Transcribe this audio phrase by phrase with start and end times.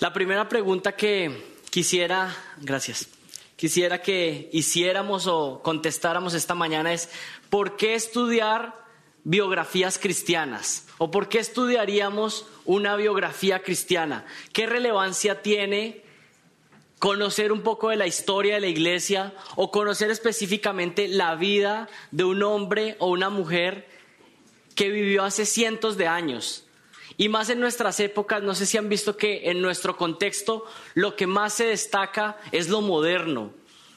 [0.00, 3.06] La primera pregunta que quisiera, gracias,
[3.54, 7.10] quisiera que hiciéramos o contestáramos esta mañana es,
[7.50, 8.82] ¿por qué estudiar
[9.24, 10.86] biografías cristianas?
[10.96, 14.24] ¿O por qué estudiaríamos una biografía cristiana?
[14.54, 16.02] ¿Qué relevancia tiene
[16.98, 22.24] conocer un poco de la historia de la iglesia o conocer específicamente la vida de
[22.24, 23.86] un hombre o una mujer
[24.74, 26.64] que vivió hace cientos de años?
[27.20, 30.64] Y más en nuestras épocas, no sé si han visto que en nuestro contexto
[30.94, 33.52] lo que más se destaca es lo moderno,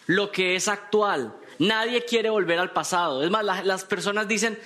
[0.07, 1.33] lo que es actual.
[1.57, 3.23] Nadie quiere volver al pasado.
[3.23, 4.59] Es más, las personas dicen,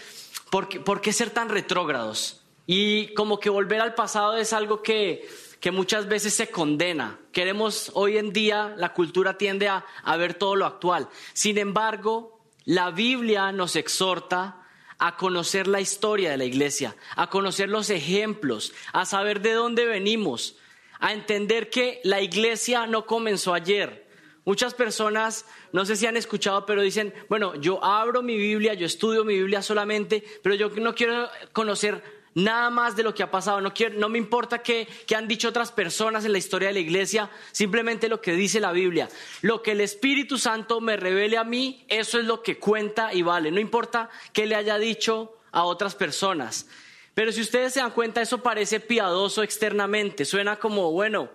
[0.50, 2.42] ¿por qué, ¿por qué, ser tan retrógrados?
[2.66, 5.30] Y como que volver al pasado es algo que,
[5.72, 7.20] muchas veces se condena.
[7.32, 11.10] Queremos, hoy en día, la cultura tiende a ver todo lo actual.
[11.34, 14.67] Sin embargo, la Biblia nos exhorta
[15.00, 19.86] a conocer la historia de la iglesia, a conocer los ejemplos, a saber de dónde
[19.86, 20.56] venimos,
[21.00, 24.08] a entender que la iglesia no comenzó ayer.
[24.46, 28.86] Muchas personas, no sé si han escuchado, pero dicen, bueno, yo abro mi Biblia, yo
[28.86, 32.02] estudio mi Biblia solamente, pero yo no quiero conocer
[32.38, 33.60] nada más de lo que ha pasado.
[33.62, 36.80] No, quiero, no me importa qué, han dicho otras personas en la historia de la
[36.80, 39.10] iglesia, simplemente lo que dice la Biblia.
[39.42, 43.24] Lo que el Espíritu Santo me revele a mí, eso es lo que cuenta y
[43.24, 43.50] vale.
[43.50, 46.68] No importa qué le haya dicho a otras personas.
[47.16, 50.24] Pero si ustedes se dan cuenta, eso parece piadoso externamente.
[50.24, 51.32] Suena como, bueno,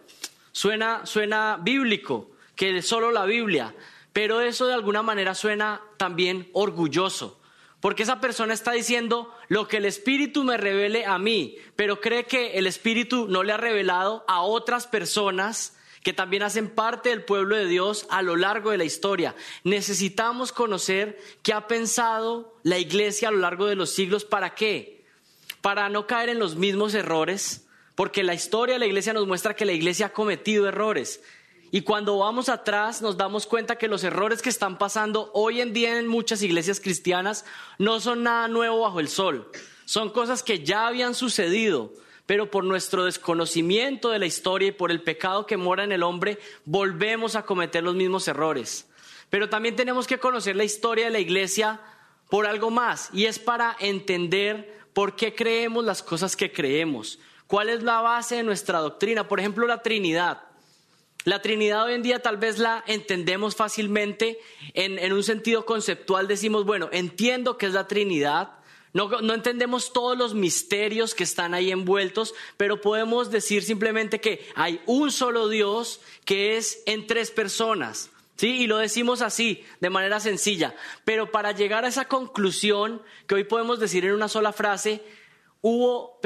[0.53, 3.75] suena, suena bíblico, que es solo la Biblia.
[4.12, 7.42] Pero eso de alguna manera suena también orgulloso.
[7.83, 12.27] Porque esa persona está diciendo lo que el Espíritu me revele a mí, pero cree
[12.27, 17.24] que el Espíritu no le ha revelado a otras personas que también hacen parte del
[17.24, 19.34] pueblo de Dios a lo largo de la historia.
[19.64, 24.24] Necesitamos conocer qué ha pensado la iglesia a lo largo de los siglos.
[24.24, 25.05] ¿Para qué?
[25.61, 29.56] Para no caer en los mismos errores, porque la historia de la iglesia nos muestra
[29.56, 31.20] que la iglesia ha cometido errores.
[31.75, 35.73] Y cuando vamos atrás nos damos cuenta que los errores que están pasando hoy en
[35.73, 37.47] día en muchas iglesias cristianas
[37.79, 39.51] no son nada nuevo bajo el sol.
[39.86, 41.95] Son cosas que ya habían sucedido,
[42.27, 46.02] pero por nuestro desconocimiento de la historia y por el pecado que mora en el
[46.02, 48.86] hombre, volvemos a cometer los mismos errores.
[49.30, 51.80] Pero también tenemos que conocer la historia de la iglesia
[52.29, 57.70] por algo más, y es para entender por qué creemos las cosas que creemos, cuál
[57.70, 60.52] es la base de nuestra doctrina, por ejemplo, la Trinidad.
[61.24, 64.40] La Trinidad hoy en día tal vez la entendemos fácilmente
[64.74, 66.27] en, un sentido conceptual.
[66.27, 68.55] Decimos, bueno, entiendo que es la Trinidad.
[68.92, 74.46] No, no, entendemos todos los misterios que están ahí envueltos, pero podemos decir simplemente que
[74.56, 78.10] hay un solo Dios que es en tres personas.
[78.36, 78.62] ¿Sí?
[78.62, 80.74] Y lo decimos así, de manera sencilla.
[81.04, 85.02] Pero para llegar a esa conclusión, que hoy podemos decir en una sola frase,
[85.64, 86.18] Hubo,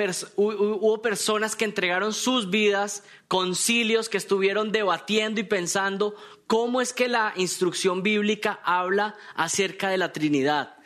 [1.02, 6.16] personas que entregaron sus vidas, concilios que estuvieron debatiendo y pensando
[6.47, 10.78] cómo es que la instrucción bíblica habla acerca de la Trinidad.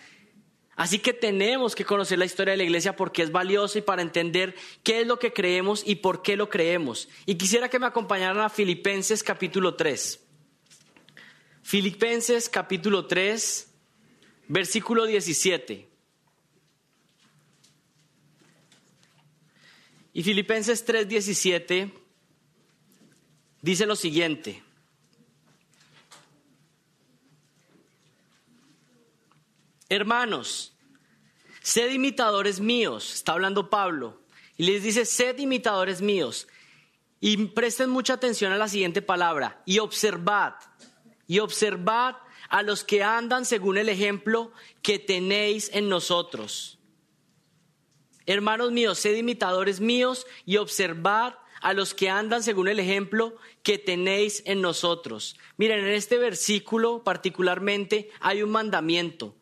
[0.74, 4.02] Así que tenemos que conocer la historia de la iglesia porque es valiosa y para
[4.02, 7.08] entender qué es lo que creemos y por qué lo creemos.
[7.26, 10.18] Y quisiera que me acompañaran a Filipenses capítulo 3.
[11.62, 13.72] Filipenses capítulo 3,
[14.48, 15.89] versículo 17.
[20.12, 21.92] Y Filipenses 3:17
[23.62, 24.62] dice lo siguiente.
[29.88, 30.72] Hermanos,
[31.62, 34.20] sed imitadores míos, está hablando Pablo,
[34.56, 36.46] y les dice, sed imitadores míos,
[37.20, 40.54] y presten mucha atención a la siguiente palabra, y observad,
[41.26, 42.16] y observad
[42.48, 46.79] a los que andan según el ejemplo que tenéis en nosotros
[48.26, 53.78] Hermanos míos, sed imitadores míos y observad a los que andan según el ejemplo que
[53.78, 55.36] tenéis en nosotros.
[55.56, 59.36] Miren, en este versículo particularmente hay un mandamiento.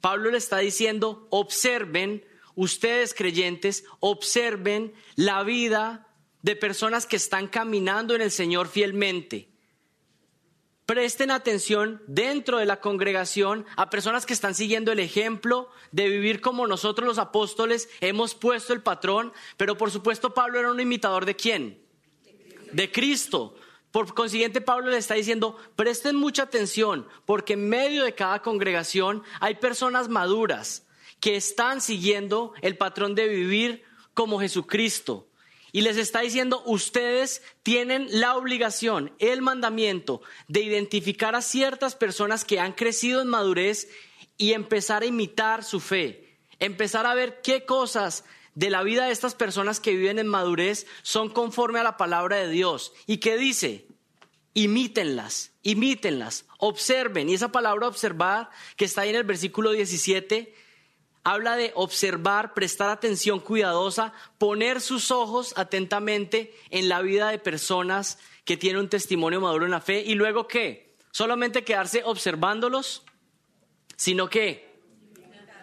[0.00, 6.08] Pablo le está diciendo, observen, ustedes creyentes, observen la vida
[6.42, 9.53] de personas que están caminando en el Señor fielmente.
[10.86, 16.42] Presten atención dentro de la congregación a personas que están siguiendo el ejemplo de vivir
[16.42, 21.24] como nosotros los apóstoles hemos puesto el patrón, pero por supuesto Pablo era un imitador
[21.24, 21.80] de quién?
[22.72, 23.56] De Cristo.
[23.90, 29.22] Por consiguiente, Pablo le está diciendo, presten mucha atención, porque en medio de cada congregación
[29.40, 30.84] hay personas maduras
[31.20, 35.28] que están siguiendo el patrón de vivir como Jesucristo.
[35.74, 42.44] Y les está diciendo, ustedes tienen la obligación, el mandamiento de identificar a ciertas personas
[42.44, 43.88] que han crecido en madurez
[44.38, 48.24] y empezar a imitar su fe, empezar a ver qué cosas
[48.54, 52.36] de la vida de estas personas que viven en madurez son conforme a la palabra
[52.36, 52.92] de Dios.
[53.08, 53.88] ¿Y qué dice?
[54.54, 57.28] Imítenlas, imítenlas, observen.
[57.28, 60.54] Y esa palabra observar que está ahí en el versículo 17
[61.24, 68.18] habla de observar, prestar atención cuidadosa, poner sus ojos atentamente en la vida de personas
[68.44, 70.94] que tienen un testimonio maduro en la fe y luego qué?
[71.10, 73.04] Solamente quedarse observándolos,
[73.96, 74.80] sino que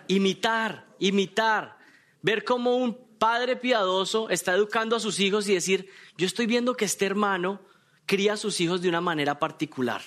[0.07, 1.77] imitar, imitar,
[2.21, 6.75] ver cómo un padre piadoso está educando a sus hijos y decir, yo estoy viendo
[6.75, 7.61] que este hermano
[8.07, 10.01] cría a sus hijos de una manera particular.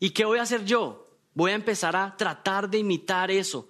[0.00, 1.10] ¿Y qué voy a hacer yo?
[1.34, 3.68] Voy a empezar a tratar de imitar eso.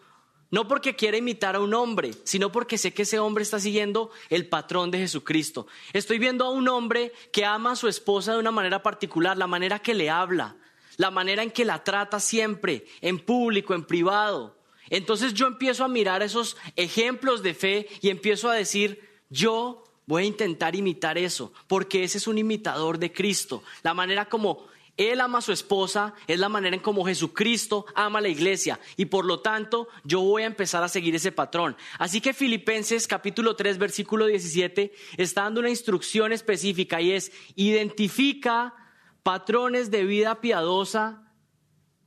[0.50, 4.10] No porque quiera imitar a un hombre, sino porque sé que ese hombre está siguiendo
[4.30, 5.66] el patrón de Jesucristo.
[5.92, 9.46] Estoy viendo a un hombre que ama a su esposa de una manera particular, la
[9.46, 10.56] manera que le habla,
[10.96, 14.56] la manera en que la trata siempre, en público, en privado.
[14.88, 20.22] Entonces yo empiezo a mirar esos ejemplos de fe y empiezo a decir, yo voy
[20.22, 23.62] a intentar imitar eso, porque ese es un imitador de Cristo.
[23.82, 24.66] La manera como
[24.98, 28.78] él ama a su esposa, es la manera en como Jesucristo ama a la iglesia
[28.96, 31.76] y por lo tanto yo voy a empezar a seguir ese patrón.
[31.98, 38.74] Así que Filipenses capítulo 3 versículo 17 está dando una instrucción específica y es identifica
[39.22, 41.32] patrones de vida piadosa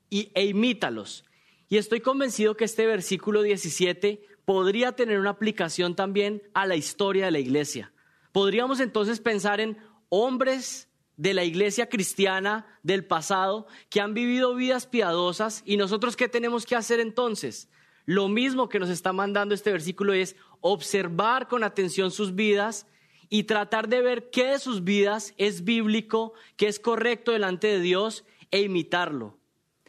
[0.09, 1.23] e imítalos.
[1.69, 7.25] Y estoy convencido que este versículo 17 podría tener una aplicación también a la historia
[7.25, 7.93] de la iglesia.
[8.33, 9.77] Podríamos entonces pensar en
[10.09, 16.27] hombres de la iglesia cristiana del pasado que han vivido vidas piadosas y nosotros qué
[16.27, 17.69] tenemos que hacer entonces?
[18.05, 22.87] Lo mismo que nos está mandando este versículo es observar con atención sus vidas
[23.29, 27.79] y tratar de ver qué de sus vidas es bíblico, qué es correcto delante de
[27.79, 29.37] Dios e imitarlo.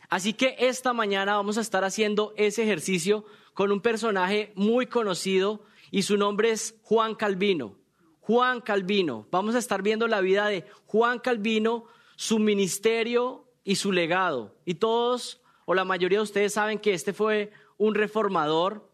[0.08, 3.24] Así que esta mañana vamos a estar haciendo ese ejercicio
[3.54, 7.81] con un personaje muy conocido y su nombre es Juan Calvino.
[8.22, 9.26] Juan Calvino.
[9.32, 14.54] Vamos a estar viendo la vida de Juan Calvino, su ministerio y su legado.
[14.64, 18.88] Y todos, o la mayoría de ustedes saben que este fue un reformador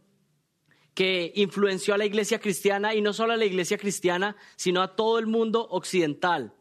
[0.95, 4.97] que influenció a la iglesia cristiana y no solo a la iglesia cristiana, sino a
[4.97, 6.55] todo el mundo occidental.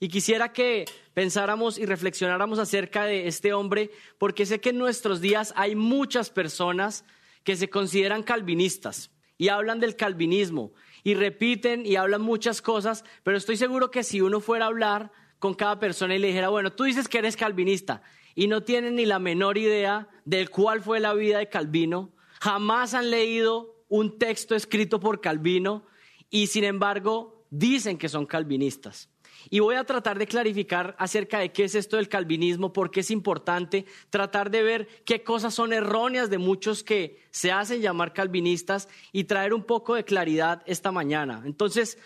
[0.00, 5.20] Y quisiera que pensáramos y reflexionáramos acerca de este hombre, porque sé que en nuestros
[5.20, 7.04] días hay muchas personas
[7.44, 10.72] que se consideran calvinistas y hablan del calvinismo
[11.04, 15.12] y repiten y hablan muchas cosas, pero estoy seguro que si uno fuera a hablar
[15.38, 18.02] con cada persona y le dijera, bueno, tú dices que eres calvinista
[18.34, 22.94] y no tienen ni la menor idea de cuál fue la vida de Calvino, jamás
[22.94, 25.84] han leído un texto escrito por Calvino
[26.30, 29.10] y sin embargo dicen que son calvinistas.
[29.50, 33.00] Y voy a tratar de clarificar acerca de qué es esto del calvinismo, por qué
[33.00, 38.12] es importante tratar de ver qué cosas son erróneas de muchos que se hacen llamar
[38.12, 41.42] calvinistas y traer un poco de claridad esta mañana.
[41.44, 41.98] Entonces,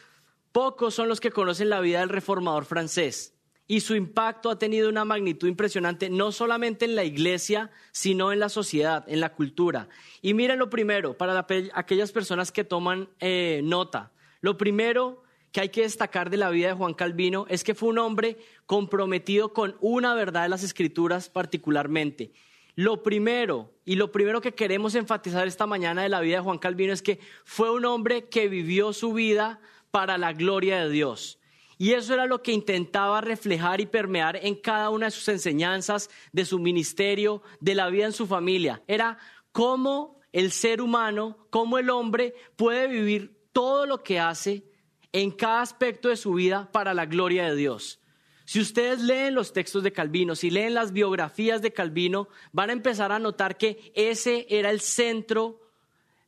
[0.53, 3.35] pocos son los que conocen la vida del reformador francés
[3.71, 8.41] y su impacto ha tenido una magnitud impresionante, no solamente en la iglesia, sino en
[8.41, 9.89] la sociedad, en la cultura.
[10.23, 14.11] Y miren lo primero, para aquellas personas que toman eh, nota,
[14.41, 15.23] lo primero
[15.53, 18.37] que hay que destacar de la vida de Juan Calvino es que fue un hombre
[18.67, 22.33] comprometido con una verdad de las escrituras particularmente.
[22.75, 26.59] Lo primero, y lo primero que queremos enfatizar esta mañana de la vida de Juan
[26.59, 29.61] Calvino es que fue un hombre que vivió su vida
[29.91, 31.39] para la gloria de Dios.
[31.77, 36.11] Y eso era lo que intentaba reflejar y permear en cada una de sus enseñanzas,
[36.33, 38.83] de su ministerio, de la vida en su familia.
[38.87, 39.19] Era
[39.53, 44.65] cómo el ser humano, cómo el hombre puede vivir todo lo que hace
[45.13, 48.01] en cada aspecto de su vida para la gloria de Dios.
[48.45, 52.73] Si ustedes leen los textos de Calvino, si leen las biografías de Calvino, van a
[52.73, 55.61] empezar a notar que ese era el centro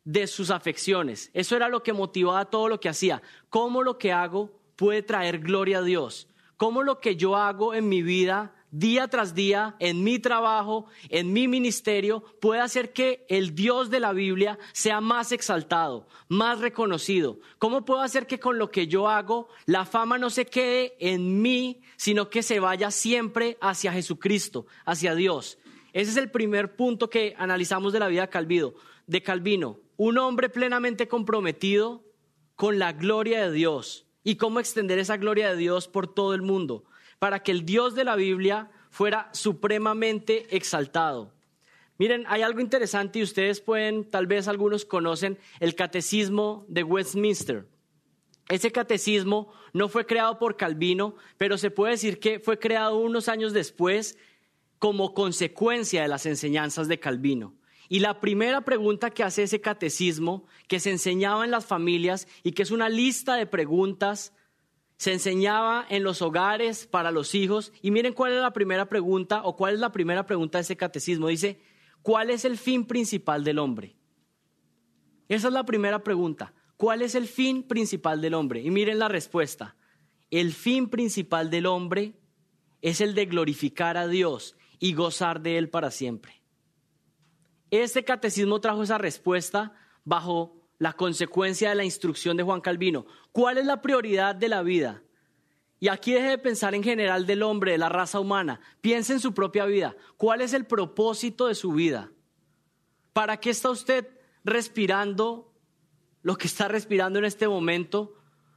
[0.04, 1.30] de sus afecciones.
[1.32, 3.22] Eso era lo que motivaba todo lo que hacía.
[3.48, 6.28] ¿Cómo lo que hago puede traer gloria a Dios?
[6.56, 11.32] ¿Cómo lo que yo hago en mi vida día tras día en mi trabajo, en
[11.32, 17.38] mi ministerio, puede hacer que el Dios de la Biblia sea más exaltado, más reconocido.
[17.58, 21.42] ¿Cómo puedo hacer que con lo que yo hago la fama no se quede en
[21.42, 25.58] mí, sino que se vaya siempre hacia Jesucristo, hacia Dios?
[25.92, 28.74] Ese es el primer punto que analizamos de la vida de Calvino,
[29.06, 29.78] de Calvino.
[29.96, 32.04] Un hombre plenamente comprometido
[32.54, 36.42] con la gloria de Dios y cómo extender esa gloria de Dios por todo el
[36.42, 36.84] mundo
[37.20, 41.32] para que el Dios de la Biblia fuera supremamente exaltado.
[41.98, 47.68] Miren, hay algo interesante y ustedes pueden, tal vez algunos conocen, el catecismo de Westminster.
[48.48, 53.28] Ese catecismo no fue creado por Calvino, pero se puede decir que fue creado unos
[53.28, 54.16] años después
[54.78, 57.54] como consecuencia de las enseñanzas de Calvino.
[57.90, 62.52] Y la primera pregunta que hace ese catecismo, que se enseñaba en las familias y
[62.52, 64.32] que es una lista de preguntas,
[65.00, 67.72] se enseñaba en los hogares para los hijos.
[67.80, 70.76] Y miren cuál es la primera pregunta o cuál es la primera pregunta de ese
[70.76, 71.28] catecismo.
[71.28, 71.58] Dice,
[72.02, 73.96] ¿cuál es el fin principal del hombre?
[75.26, 76.52] Esa es la primera pregunta.
[76.76, 78.60] ¿Cuál es el fin principal del hombre?
[78.60, 79.74] Y miren la respuesta.
[80.30, 82.20] El fin principal del hombre
[82.82, 86.42] es el de glorificar a Dios y gozar de Él para siempre.
[87.70, 89.72] Este catecismo trajo esa respuesta
[90.04, 93.04] bajo la consecuencia de la instrucción de Juan Calvino.
[93.32, 95.02] ¿Cuál es la prioridad de la vida?
[95.78, 98.60] Y aquí deje de pensar en general del hombre, de la raza humana.
[98.80, 99.94] Piense en su propia vida.
[100.16, 102.10] ¿Cuál es el propósito de su vida?
[103.12, 104.08] ¿Para qué está usted
[104.42, 105.52] respirando
[106.22, 108.14] lo que está respirando en este momento?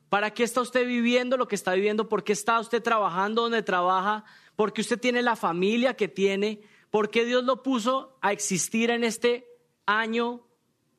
[0.08, 2.08] ¿Para qué está usted viviendo lo que está viviendo?
[2.08, 4.24] ¿Por qué está usted trabajando donde trabaja?
[4.56, 6.62] ¿Por qué usted tiene la familia que tiene?
[6.90, 9.46] ¿Por qué Dios lo puso a existir en este
[9.86, 10.48] año,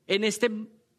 [0.06, 0.50] en este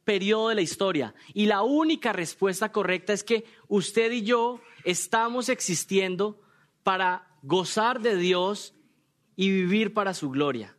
[0.06, 1.14] periodo de la historia?
[1.34, 6.40] Y la única respuesta correcta es que usted y yo estamos existiendo
[6.84, 8.74] para gozar de Dios
[9.36, 10.78] y vivir para su gloria.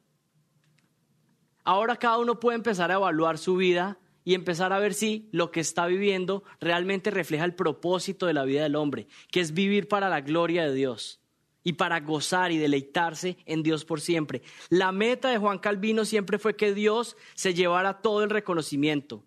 [1.64, 5.50] Ahora cada uno puede empezar a evaluar su vida y empezar a ver si lo
[5.50, 9.88] que está viviendo realmente refleja el propósito de la vida del hombre, que es vivir
[9.88, 11.20] para la gloria de Dios
[11.66, 14.40] y para gozar y deleitarse en Dios por siempre.
[14.68, 19.24] La meta de Juan Calvino siempre fue que Dios se llevara todo el reconocimiento.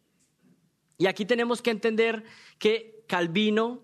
[0.98, 2.24] Y aquí tenemos que entender
[2.58, 3.84] que Calvino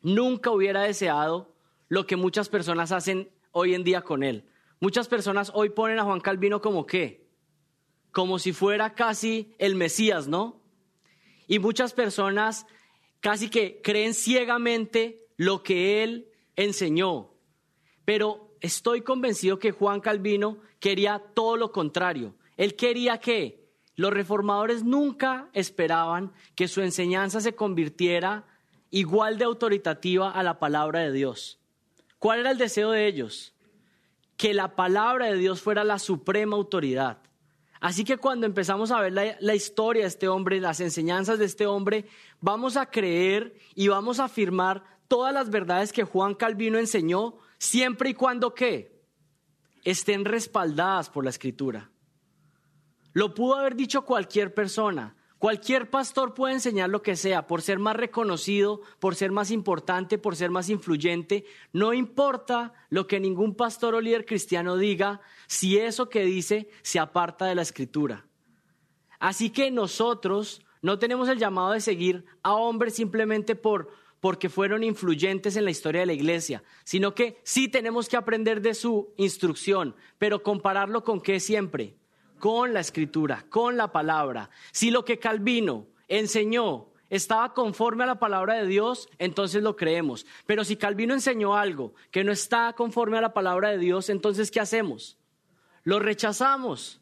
[0.00, 1.54] nunca hubiera deseado
[1.90, 4.46] lo que muchas personas hacen hoy en día con él.
[4.80, 7.28] Muchas personas hoy ponen a Juan Calvino como qué?
[8.10, 10.62] Como si fuera casi el Mesías, ¿no?
[11.46, 12.64] Y muchas personas
[13.20, 17.29] casi que creen ciegamente lo que él enseñó.
[18.10, 22.34] Pero estoy convencido que Juan Calvino quería todo lo contrario.
[22.56, 28.48] Él quería que los reformadores nunca esperaban que su enseñanza se convirtiera
[28.90, 31.60] igual de autoritativa a la palabra de Dios.
[32.18, 33.54] ¿Cuál era el deseo de ellos?
[34.36, 37.18] Que la palabra de Dios fuera la suprema autoridad.
[37.78, 41.68] Así que cuando empezamos a ver la, historia de este hombre, las enseñanzas de este
[41.68, 42.06] hombre,
[42.40, 48.10] vamos a creer y vamos a afirmar todas las verdades que Juan Calvino enseñó siempre
[48.10, 49.00] y cuando qué?
[49.84, 51.90] Estén respaldadas por la escritura.
[53.12, 55.14] Lo pudo haber dicho cualquier persona.
[55.38, 60.18] Cualquier pastor puede enseñar lo que sea, por ser más reconocido, por ser más importante,
[60.18, 61.46] por ser más influyente.
[61.72, 66.98] No importa lo que ningún pastor o líder cristiano diga, si eso que dice se
[66.98, 68.26] aparta de la escritura.
[69.18, 73.90] Así que nosotros no tenemos el llamado de seguir a hombres simplemente por
[74.20, 78.60] porque fueron influyentes en la historia de la iglesia, sino que sí tenemos que aprender
[78.60, 81.96] de su instrucción, pero compararlo con qué siempre,
[82.38, 84.50] con la escritura, con la palabra.
[84.72, 90.26] Si lo que Calvino enseñó estaba conforme a la palabra de Dios, entonces lo creemos.
[90.46, 94.50] Pero si Calvino enseñó algo que no está conforme a la palabra de Dios, entonces
[94.50, 95.18] ¿qué hacemos?
[95.82, 97.00] Lo rechazamos,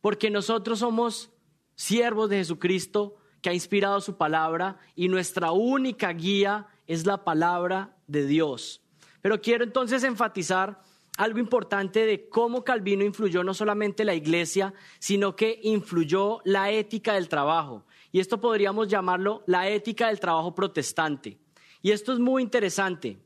[0.00, 1.30] porque nosotros somos
[1.76, 7.96] siervos de Jesucristo, que ha inspirado su palabra y nuestra única guía es la palabra
[8.06, 8.80] de Dios.
[9.20, 10.80] Pero quiero entonces enfatizar
[11.18, 17.14] algo importante de cómo Calvino influyó no solamente la iglesia, sino que influyó la ética
[17.14, 17.84] del trabajo.
[18.12, 21.38] Y esto podríamos llamarlo la ética del trabajo protestante.
[21.82, 23.18] Y esto es muy interesante.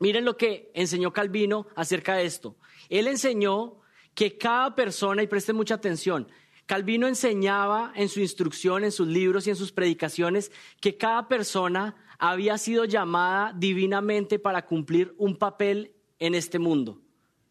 [0.00, 2.56] Miren lo que enseñó Calvino acerca de esto.
[2.88, 3.80] Él enseñó
[4.14, 6.28] que cada persona, y presten mucha atención,
[6.66, 11.96] Calvino enseñaba en su instrucción, en sus libros y en sus predicaciones que cada persona
[12.18, 17.00] había sido llamada divinamente para cumplir un papel en este mundo,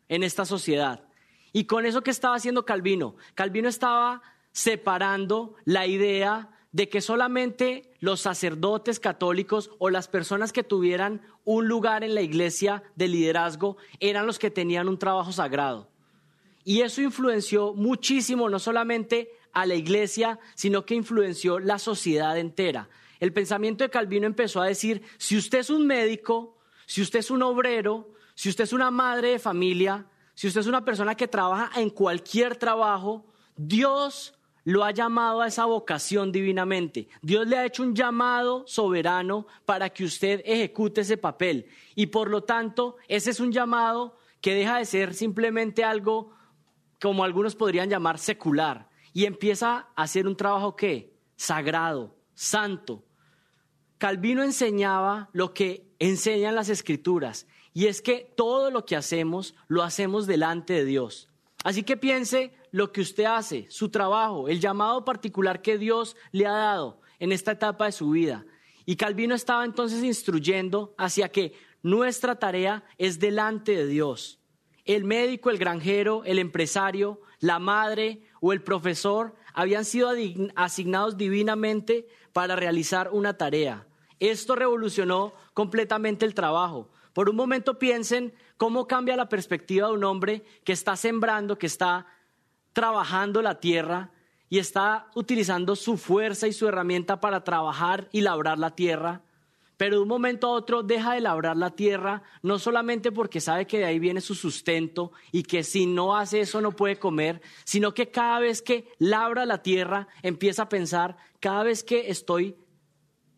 [0.09, 1.05] en esta sociedad.
[1.51, 7.93] Y con eso que estaba haciendo Calvino, Calvino estaba separando la idea de que solamente
[7.99, 13.77] los sacerdotes católicos o las personas que tuvieran un lugar en la iglesia de liderazgo
[13.99, 15.92] eran los que tenían un trabajo sagrado.
[16.63, 22.89] Y eso influenció muchísimo, no solamente a la iglesia, sino que influenció la sociedad entera.
[23.19, 27.31] El pensamiento de Calvino empezó a decir, si usted es un médico, si usted es
[27.31, 31.27] un obrero, si usted es una madre de familia, si usted es una persona que
[31.27, 34.33] trabaja en cualquier trabajo, Dios
[34.65, 37.07] lo ha llamado a esa vocación divinamente.
[37.21, 41.67] Dios le ha hecho un llamado soberano para que usted ejecute ese papel.
[41.95, 46.31] Y por lo tanto, ese es un llamado que deja de ser simplemente algo
[47.03, 53.03] como algunos podrían llamar secular, y empieza a hacer un trabajo que sagrado, santo.
[53.97, 59.83] Calvino enseñaba lo que enseñan las escrituras, y es que todo lo que hacemos lo
[59.83, 61.27] hacemos delante de Dios.
[61.65, 66.47] Así que piense lo que usted hace, su trabajo, el llamado particular que Dios le
[66.47, 68.45] ha dado en esta etapa de su vida.
[68.85, 74.39] Y Calvino estaba entonces instruyendo hacia que nuestra tarea es delante de Dios.
[74.85, 80.09] El médico, el granjero, el empresario, la madre o el profesor habían sido
[80.55, 83.87] asignados divinamente para realizar una tarea.
[84.19, 86.89] Esto revolucionó completamente el trabajo.
[87.13, 91.67] Por un momento piensen cómo cambia la perspectiva de un hombre que está sembrando, que
[91.67, 92.07] está
[92.73, 94.11] trabajando la tierra
[94.49, 99.21] y está utilizando su fuerza y su herramienta para trabajar y labrar la tierra,
[99.77, 103.67] pero de un momento a otro deja de labrar la tierra, no solamente porque sabe
[103.67, 107.41] que de ahí viene su sustento y que si no hace eso no puede comer,
[107.63, 112.55] sino que cada vez que labra la tierra empieza a pensar, cada vez que estoy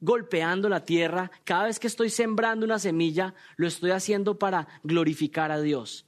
[0.02, 5.52] golpeando la tierra, cada vez que estoy sembrando una semilla, lo estoy haciendo para glorificar
[5.52, 6.06] a Dios.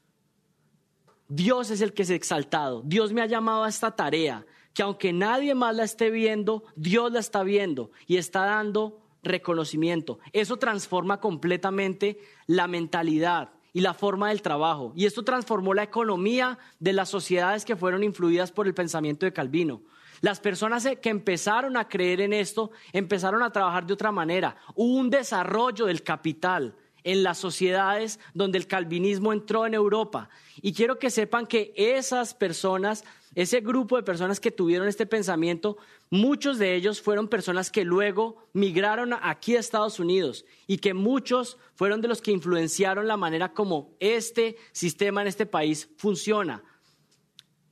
[1.30, 2.82] Dios es el que es exaltado.
[2.86, 7.12] Dios me ha llamado a esta tarea que aunque nadie más la esté viendo, Dios
[7.12, 10.20] la está viendo y está dando reconocimiento.
[10.34, 14.94] Eso transforma completamente la mentalidad y la forma del trabajo.
[14.96, 19.34] Y esto transformó la economía de las sociedades que fueron influidas por el pensamiento de
[19.34, 19.82] Calvino.
[20.22, 24.58] Las personas que empezaron a creer en esto empezaron a trabajar de otra manera.
[24.74, 26.76] Hubo un desarrollo del capital
[27.08, 30.30] en las sociedades donde el calvinismo entró en Europa.
[30.62, 35.78] Y quiero que sepan que esas personas, ese grupo de personas que tuvieron este pensamiento,
[36.10, 41.58] muchos de ellos fueron personas que luego migraron aquí a Estados Unidos y que muchos
[41.76, 46.62] fueron de los que influenciaron la manera como este sistema en este país funciona.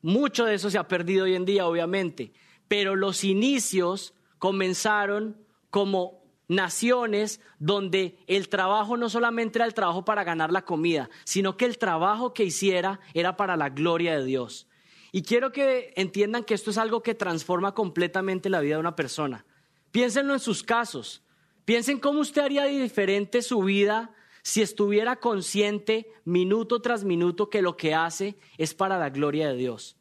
[0.01, 2.31] Mucho de eso se ha perdido hoy en día, obviamente,
[2.69, 10.23] pero los inicios comenzaron como naciones donde el trabajo no solamente era el trabajo para
[10.23, 14.67] ganar la comida, sino que el trabajo que hiciera era para la gloria de Dios.
[15.11, 18.95] Y quiero que entiendan que esto es algo que transforma completamente la vida de una
[18.95, 19.45] persona.
[19.91, 21.23] Piénsenlo en sus casos.
[21.63, 24.11] Piensen cómo usted haría diferente su vida
[24.43, 29.55] si estuviera consciente minuto tras minuto que lo que hace es para la gloria de
[29.55, 29.96] Dios.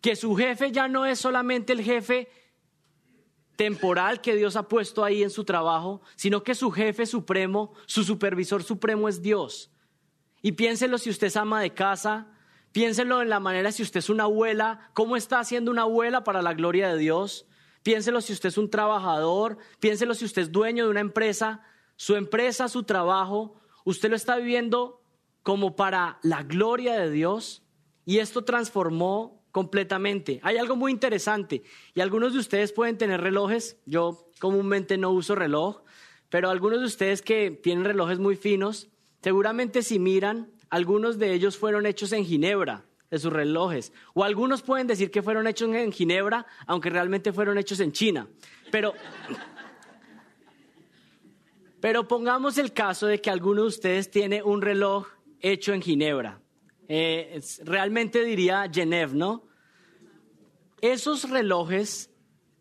[0.00, 2.28] Que su jefe ya no es solamente el jefe
[3.58, 8.04] temporal que Dios ha puesto ahí en su trabajo, sino que su jefe supremo, su
[8.04, 9.72] supervisor supremo es Dios.
[10.42, 12.28] Y piénselo si usted es ama de casa,
[12.70, 16.40] piénselo en la manera si usted es una abuela, cómo está haciendo una abuela para
[16.40, 17.46] la gloria de Dios.
[17.82, 21.64] Piénselo si usted es un trabajador, piénselo si usted es dueño de una empresa,
[21.96, 25.02] su empresa, su trabajo, usted lo está viviendo
[25.42, 27.64] como para la gloria de Dios.
[28.04, 30.40] Y esto transformó completamente.
[30.42, 31.62] Hay algo muy interesante
[31.94, 33.78] y algunos de ustedes pueden tener relojes.
[33.86, 35.82] Yo comúnmente no uso reloj,
[36.28, 38.88] pero algunos de ustedes que tienen relojes muy finos,
[39.22, 43.92] seguramente si miran, algunos de ellos fueron hechos en Ginebra, de sus relojes.
[44.14, 48.28] O algunos pueden decir que fueron hechos en Ginebra, aunque realmente fueron hechos en China.
[48.70, 48.92] Pero,
[51.80, 55.08] pero pongamos el caso de que alguno de ustedes tiene un reloj
[55.40, 56.40] hecho en Ginebra.
[56.88, 59.44] Eh, realmente diría Genève, ¿no?
[60.80, 62.10] Esos relojes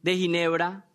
[0.01, 0.85] de Ginebra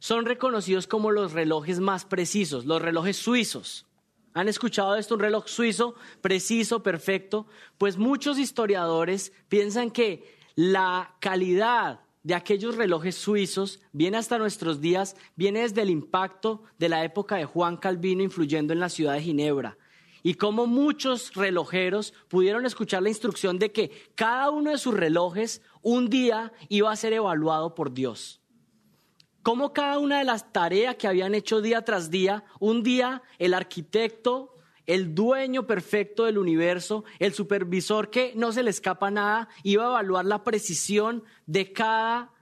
[0.00, 3.86] son reconocidos como los relojes más precisos, los relojes suizos.
[4.34, 5.14] ¿Han escuchado esto?
[5.14, 7.46] Un reloj suizo preciso, perfecto.
[7.78, 15.16] Pues muchos historiadores piensan que la calidad de aquellos relojes suizos viene hasta nuestros días,
[15.36, 19.22] viene desde el impacto de la época de Juan Calvino influyendo en la ciudad de
[19.22, 19.76] Ginebra
[20.22, 25.62] y cómo muchos relojeros pudieron escuchar la instrucción de que cada uno de sus relojes
[25.82, 28.40] un día iba a ser evaluado por Dios.
[29.42, 33.54] Cómo cada una de las tareas que habían hecho día tras día, un día el
[33.54, 34.54] arquitecto,
[34.86, 39.88] el dueño perfecto del universo, el supervisor que no se le escapa nada, iba a
[39.88, 42.32] evaluar la precisión de cada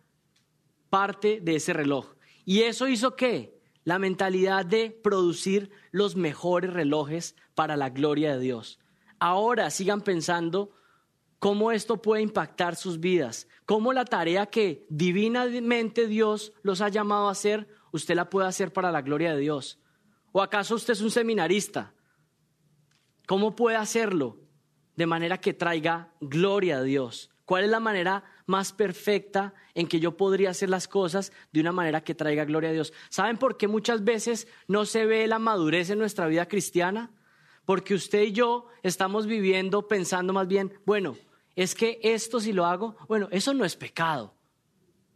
[0.90, 2.14] parte de ese reloj.
[2.44, 3.59] ¿Y eso hizo qué?
[3.84, 8.78] La mentalidad de producir los mejores relojes para la gloria de Dios.
[9.18, 10.72] Ahora sigan pensando
[11.38, 17.28] cómo esto puede impactar sus vidas, cómo la tarea que divinamente Dios los ha llamado
[17.28, 19.78] a hacer, usted la puede hacer para la gloria de Dios.
[20.32, 21.94] ¿O acaso usted es un seminarista?
[23.26, 24.38] ¿Cómo puede hacerlo
[24.96, 27.30] de manera que traiga gloria a Dios?
[27.44, 31.70] ¿Cuál es la manera más perfecta en que yo podría hacer las cosas de una
[31.70, 32.92] manera que traiga gloria a Dios?
[33.08, 37.12] ¿Saben por qué muchas veces no se ve la madurez en nuestra vida cristiana?
[37.64, 41.16] Porque usted y yo estamos viviendo pensando más bien, bueno,
[41.54, 44.34] es que esto si lo hago, bueno, eso no es pecado.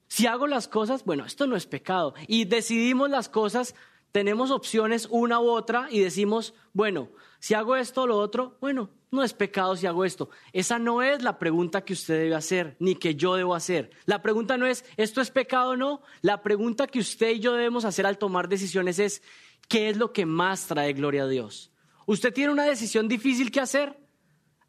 [0.06, 2.14] Si hago las cosas, bueno, esto no es pecado.
[2.28, 3.74] Y decidimos las cosas
[4.14, 7.08] tenemos opciones una u otra y decimos, bueno,
[7.40, 10.28] si hago esto o lo otro, bueno, no es pecado si hago esto.
[10.52, 13.90] Esa no es la pregunta que usted debe hacer, ni que yo debo hacer.
[14.04, 16.02] La pregunta no es, ¿esto es pecado o no?
[16.20, 19.22] La pregunta que usted y yo debemos hacer al tomar decisiones es,
[19.68, 21.72] ¿qué es lo que más trae gloria a Dios?
[22.06, 23.98] ¿Usted tiene una decisión difícil que hacer?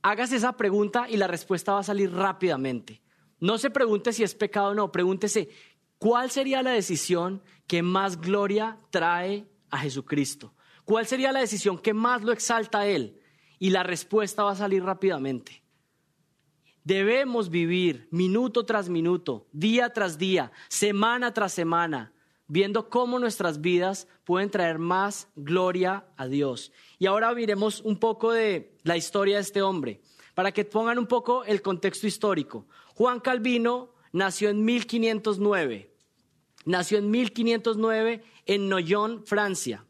[0.02, 3.02] Hágase esa pregunta y la respuesta va a salir rápidamente.
[3.40, 5.50] No se pregunte si es pecado o no, pregúntese,
[5.98, 10.54] ¿cuál sería la decisión que más gloria trae a Jesucristo?
[10.86, 13.20] ¿Cuál sería la decisión que más lo exalta a Él?
[13.66, 15.64] Y la respuesta va a salir rápidamente.
[16.84, 22.14] Debemos vivir minuto tras minuto, día tras día, semana tras semana,
[22.46, 26.72] viendo cómo nuestras vidas pueden traer más gloria a Dios.
[27.00, 30.00] Y ahora miremos un poco de la historia de este hombre,
[30.36, 32.68] para que pongan un poco el contexto histórico.
[32.94, 35.92] Juan Calvino nació en 1509.
[36.66, 39.84] Nació en 1509 en Noyon, Francia.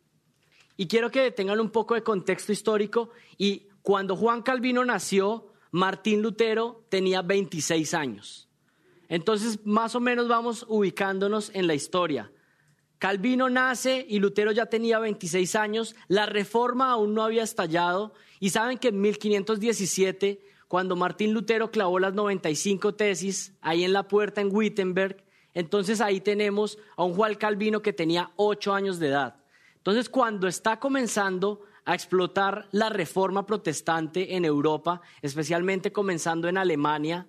[0.77, 3.09] Y quiero que tengan un poco de contexto histórico.
[3.37, 8.49] Y cuando Juan Calvino nació, Martín Lutero tenía 26 años.
[9.07, 12.31] Entonces, más o menos vamos ubicándonos en la historia.
[12.97, 18.49] Calvino nace y Lutero ya tenía 26 años, la reforma aún no había estallado y
[18.49, 24.41] saben que en 1517, cuando Martín Lutero clavó las 95 tesis ahí en la puerta
[24.41, 29.35] en Wittenberg, entonces ahí tenemos a un Juan Calvino que tenía 8 años de edad.
[29.85, 37.27] Entonces cuando está comenzando a explotar la reforma protestante en Europa, especialmente comenzando en Alemania,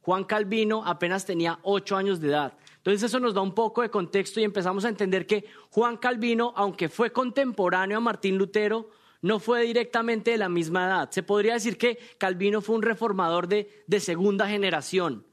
[0.00, 2.54] Juan Calvino apenas tenía 8 años de edad.
[2.78, 6.52] Entonces eso nos da un poco de contexto y empezamos a entender que Juan Calvino,
[6.56, 11.10] aunque fue contemporáneo a Martín Lutero, no fue directamente de la misma edad.
[11.12, 15.24] Se podría decir que Calvino fue un reformador de, de segunda generación.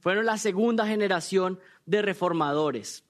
[0.00, 3.07] Fueron la segunda generación de reformadores.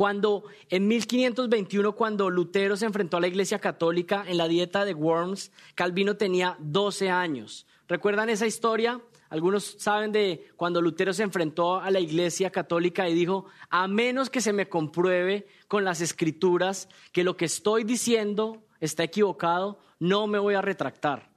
[0.00, 4.94] Cuando en 1521, cuando Lutero se enfrentó a la Iglesia Católica en la dieta de
[4.94, 7.66] Worms, Calvino tenía 12 años.
[7.86, 8.98] ¿Recuerdan esa historia?
[9.28, 14.30] Algunos saben de cuando Lutero se enfrentó a la Iglesia Católica y dijo, a menos
[14.30, 20.26] que se me compruebe con las escrituras que lo que estoy diciendo está equivocado, no
[20.26, 21.28] me voy a retractar.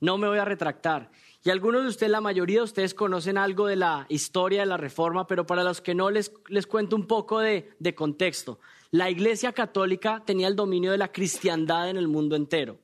[0.00, 1.10] No me voy a retractar.
[1.48, 4.76] Y algunos de ustedes, la mayoría de ustedes conocen algo de la historia de la
[4.76, 8.60] Reforma, pero para los que no les, les cuento un poco de, de contexto.
[8.90, 12.76] La Iglesia Católica tenía el dominio de la cristiandad en el mundo entero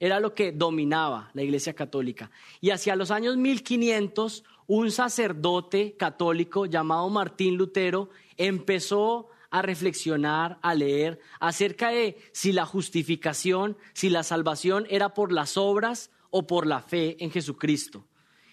[0.00, 2.30] era lo que dominaba la Iglesia Católica.
[2.62, 10.74] Y hacia los años 1500, un sacerdote católico llamado Martín Lutero empezó a reflexionar, a
[10.74, 16.66] leer acerca de si la justificación, si la salvación era por las obras o por
[16.66, 18.04] la fe en Jesucristo.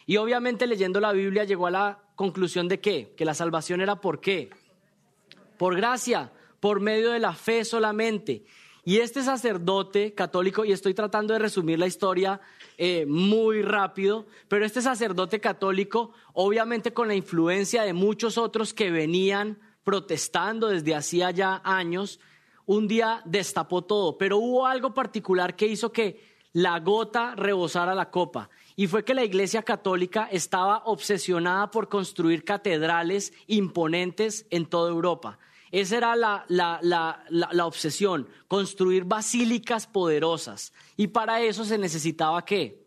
[0.06, 3.14] Y obviamente leyendo la Biblia llegó a la conclusión de qué?
[3.16, 4.50] Que la salvación era por qué?
[5.58, 8.46] Por gracia, por medio de la fe solamente.
[8.86, 12.42] Y este sacerdote católico, y estoy tratando de resumir la historia
[12.78, 18.92] eh, muy rápido, pero este sacerdote católico, obviamente con la influencia de muchos otros que
[18.92, 22.20] venían protestando desde hacía ya años,
[22.66, 28.10] un día destapó todo, pero hubo algo particular que hizo que la gota rebosara la
[28.10, 28.50] copa.
[28.76, 35.40] Y fue que la Iglesia Católica estaba obsesionada por construir catedrales imponentes en toda Europa.
[35.72, 40.72] Esa era la, la, obsesión, construir basílicas poderosas.
[40.96, 42.86] Y para eso se necesitaba qué?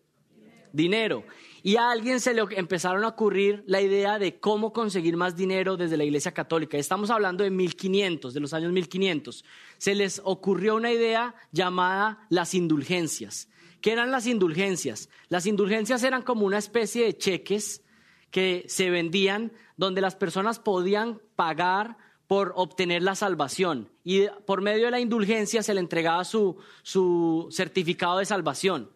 [0.73, 1.25] Dinero.
[1.65, 5.77] Y a alguien se le empezaron a ocurrir la idea de cómo conseguir más dinero
[5.77, 6.79] desde la Iglesia Católica.
[6.79, 9.45] Estamos hablando de 1500, de los años 1500.
[9.79, 13.49] Se les ocurrió una idea llamada las indulgencias.
[13.87, 15.09] ¿Qué eran las indulgencias?
[15.29, 17.85] Las indulgencias eran como una especie de cheques
[18.33, 21.97] que se vendían donde las personas podían pagar
[22.27, 27.47] por obtener la salvación y por medio de la indulgencia se le entregaba su, su
[27.53, 28.91] certificado de salvación.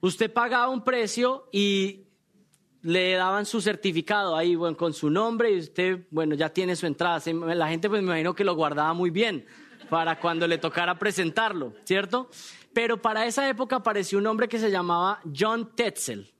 [0.00, 2.08] Usted pagaba un precio y
[2.82, 6.86] le daban su certificado ahí, bueno, con su nombre y usted, bueno, ya tiene su
[6.86, 7.22] entrada.
[7.54, 9.46] La gente pues me imagino que lo guardaba muy bien
[9.88, 12.28] para cuando le tocara presentarlo, ¿cierto?
[12.74, 16.34] Pero para esa época apareció un hombre que se llamaba John Tetzel.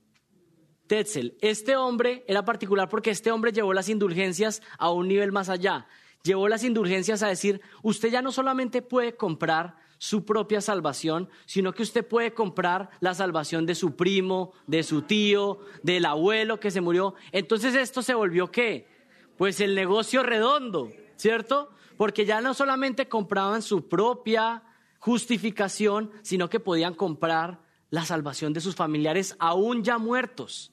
[0.88, 1.38] Tetzel.
[1.40, 5.86] Este hombre era particular porque este hombre llevó las indulgencias a un nivel más allá.
[6.24, 11.72] Llevó las indulgencias a decir, usted ya no solamente puede comprar su propia salvación, sino
[11.72, 16.70] que usted puede comprar la salvación de su primo, de su tío, del abuelo que
[16.70, 17.14] se murió.
[17.32, 18.88] Entonces esto se volvió qué?
[19.38, 21.70] Pues el negocio redondo, ¿cierto?
[21.96, 24.62] Porque ya no solamente compraban su propia
[25.04, 30.72] justificación, sino que podían comprar la salvación de sus familiares aún ya muertos.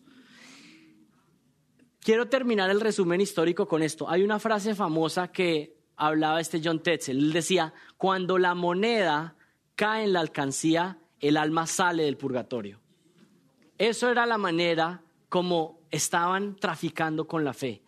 [2.00, 4.10] Quiero terminar el resumen histórico con esto.
[4.10, 7.18] Hay una frase famosa que hablaba este John Tetzel.
[7.18, 9.36] Él decía, cuando la moneda
[9.76, 12.80] cae en la alcancía, el alma sale del purgatorio.
[13.78, 17.84] Eso era la manera como estaban traficando con la fe.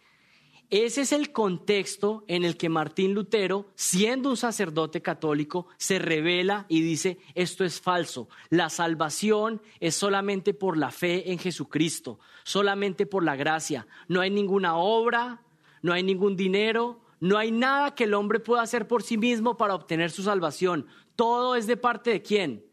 [0.69, 6.65] Ese es el contexto en el que Martín Lutero, siendo un sacerdote católico, se revela
[6.67, 8.27] y dice, esto es falso.
[8.49, 13.85] La salvación es solamente por la fe en Jesucristo, solamente por la gracia.
[14.07, 15.43] No hay ninguna obra,
[15.83, 19.57] no hay ningún dinero, no hay nada que el hombre pueda hacer por sí mismo
[19.57, 20.87] para obtener su salvación.
[21.15, 22.65] Todo es de parte de quién?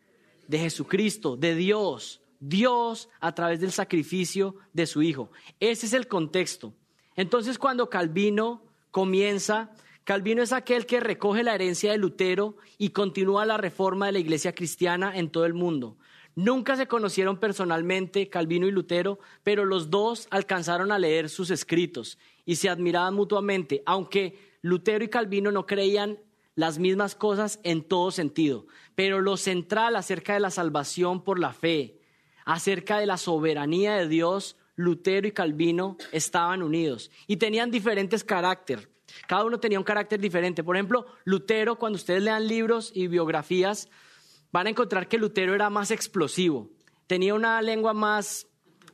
[0.49, 2.23] De Jesucristo, de Dios.
[2.41, 5.31] Dios a través del sacrificio de su Hijo.
[5.61, 6.75] Ese es el contexto.
[7.21, 9.73] Entonces cuando Calvino comienza,
[10.05, 14.21] Calvino es aquel que recoge la herencia de Lutero y continúa la reforma de la
[14.21, 15.99] iglesia cristiana en todo el mundo.
[16.35, 22.17] Nunca se conocieron personalmente Calvino y Lutero, pero los dos alcanzaron a leer sus escritos
[22.47, 26.19] y se admiraban mutuamente, aunque Lutero y Calvino no creían
[26.55, 28.67] las mismas cosas en todo sentido.
[28.95, 32.01] Pero lo central acerca de la salvación por la fe,
[32.47, 38.89] acerca de la soberanía de Dios, Lutero y Calvino estaban unidos y tenían diferentes caracteres.
[39.27, 40.63] Cada uno tenía un carácter diferente.
[40.63, 43.89] Por ejemplo, Lutero, cuando ustedes lean libros y biografías,
[44.53, 46.71] van a encontrar que Lutero era más explosivo.
[47.07, 48.47] Tenía una lengua más,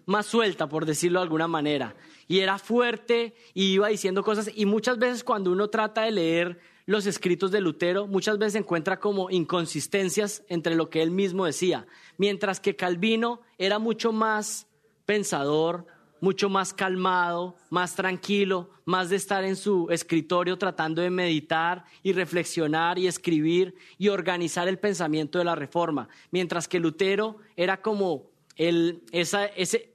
[0.06, 1.94] más suelta, por decirlo de alguna manera.
[2.28, 4.50] Y era fuerte y iba diciendo cosas.
[4.54, 9.00] Y muchas veces cuando uno trata de leer los escritos de Lutero, muchas veces encuentra
[9.00, 11.86] como inconsistencias entre lo que él mismo decía.
[12.16, 14.65] Mientras que Calvino era mucho más
[15.06, 15.86] pensador,
[16.20, 22.12] mucho más calmado, más tranquilo, más de estar en su escritorio tratando de meditar y
[22.12, 28.30] reflexionar y escribir y organizar el pensamiento de la reforma, mientras que Lutero era como
[28.56, 29.52] el, ese,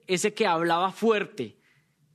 [0.07, 1.57] ese que hablaba fuerte.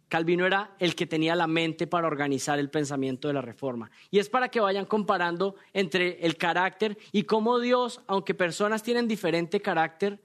[0.08, 3.90] Calvino era el que tenía la mente para organizar el pensamiento de la reforma.
[4.10, 9.08] Y es para que vayan comparando entre el carácter y cómo Dios, aunque personas tienen
[9.08, 10.20] diferente carácter,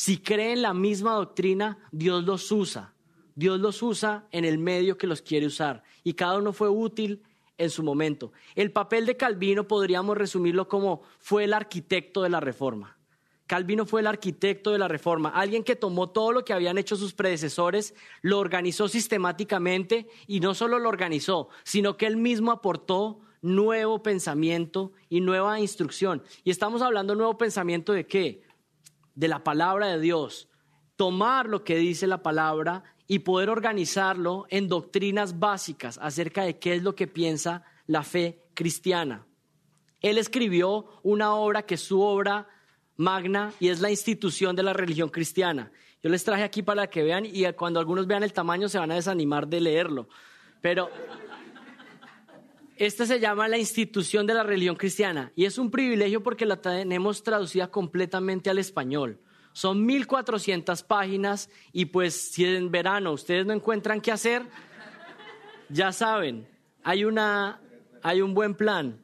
[0.00, 2.94] si creen la misma doctrina, Dios los usa.
[3.34, 5.82] Dios los usa en el medio que los quiere usar.
[6.02, 7.22] Y cada uno fue útil
[7.58, 8.32] en su momento.
[8.54, 12.96] El papel de Calvino podríamos resumirlo como fue el arquitecto de la reforma.
[13.46, 16.96] Calvino fue el arquitecto de la reforma, alguien que tomó todo lo que habían hecho
[16.96, 23.20] sus predecesores, lo organizó sistemáticamente y no solo lo organizó, sino que él mismo aportó
[23.42, 26.22] nuevo pensamiento y nueva instrucción.
[26.42, 28.42] Y estamos hablando nuevo pensamiento de qué?
[29.20, 30.48] De la palabra de Dios,
[30.96, 36.74] tomar lo que dice la palabra y poder organizarlo en doctrinas básicas acerca de qué
[36.74, 39.26] es lo que piensa la fe cristiana.
[40.00, 42.48] Él escribió una obra que es su obra
[42.96, 45.70] magna y es la institución de la religión cristiana.
[46.02, 48.90] Yo les traje aquí para que vean y cuando algunos vean el tamaño se van
[48.90, 50.08] a desanimar de leerlo.
[50.62, 50.88] Pero
[52.80, 56.62] esta se llama la institución de la religión cristiana y es un privilegio porque la
[56.62, 59.20] tenemos traducida completamente al español.
[59.52, 64.44] Son 1400 páginas y pues si en verano ustedes no encuentran qué hacer,
[65.68, 66.48] ya saben,
[66.82, 67.60] hay, una,
[68.02, 68.98] hay un buen plan.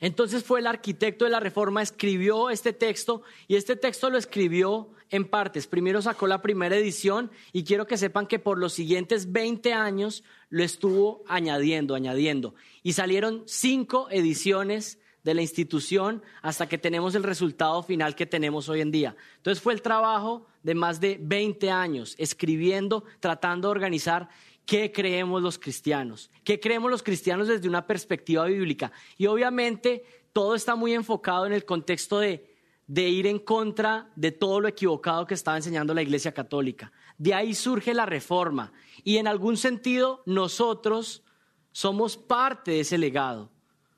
[0.00, 4.90] Entonces fue el arquitecto de la reforma, escribió este texto y este texto lo escribió
[5.10, 5.66] en partes.
[5.66, 10.22] Primero sacó la primera edición y quiero que sepan que por los siguientes 20 años
[10.50, 12.54] lo estuvo añadiendo, añadiendo.
[12.82, 18.68] Y salieron cinco ediciones de la institución hasta que tenemos el resultado final que tenemos
[18.68, 19.16] hoy en día.
[19.36, 24.28] Entonces fue el trabajo de más de 20 años escribiendo, tratando de organizar
[24.68, 28.92] qué creemos los cristianos, qué creemos los cristianos desde una perspectiva bíblica.
[29.16, 30.04] Y obviamente
[30.34, 34.66] todo está muy enfocado en el contexto de de ir en contra de todo lo
[34.66, 36.90] equivocado que estaba enseñando la Iglesia Católica.
[37.18, 38.72] De ahí surge la reforma.
[39.04, 41.22] Y en algún sentido nosotros
[41.70, 43.52] somos parte de ese legado.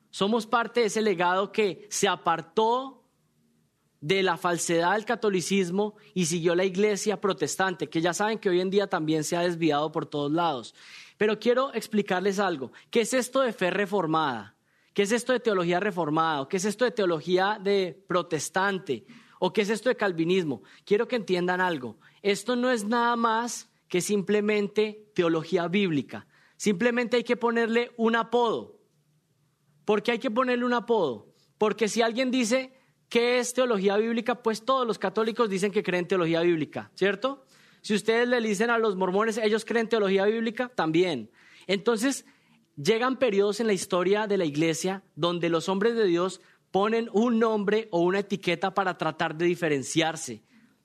[0.09, 3.00] Somos parte de ese legado que se apartó
[4.01, 8.59] de la falsedad del catolicismo y siguió la iglesia protestante, que ya saben que hoy
[8.59, 10.73] en día también se ha desviado por todos lados.
[11.17, 12.71] Pero quiero explicarles algo.
[12.89, 14.55] ¿Qué es esto de fe reformada?
[14.93, 16.47] ¿Qué es esto de teología reformada?
[16.49, 19.05] ¿Qué es esto de teología de protestante?
[19.39, 20.63] ¿O qué es esto de calvinismo?
[20.83, 21.97] Quiero que entiendan algo.
[22.23, 26.27] Esto no es nada más que simplemente teología bíblica.
[26.57, 28.79] Simplemente hay que ponerle un apodo.
[29.85, 31.33] ¿Por qué hay que ponerle un apodo?
[31.57, 32.80] Porque si alguien dice
[33.11, 37.45] qué es teología bíblica, pues todos los católicos dicen que creen teología bíblica, ¿cierto?
[37.81, 41.29] Si ustedes le dicen a los mormones, ellos creen teología bíblica, también.
[41.67, 42.25] Entonces,
[42.77, 47.37] Llegan periodos en la historia de la iglesia donde los hombres de Dios ponen un
[47.37, 50.41] nombre o una etiqueta para tratar de diferenciarse.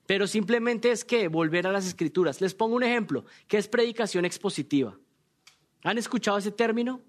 [0.06, 2.40] Pero simplemente es que volver a las escrituras.
[2.40, 4.98] Les pongo un ejemplo, que es predicación expositiva.
[5.84, 7.02] ¿Han escuchado ese término?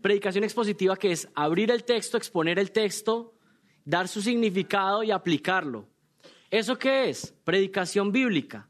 [0.00, 3.34] predicación expositiva que es abrir el texto, exponer el texto,
[3.90, 5.88] dar su significado y aplicarlo.
[6.48, 7.34] ¿Eso qué es?
[7.44, 8.68] Predicación bíblica.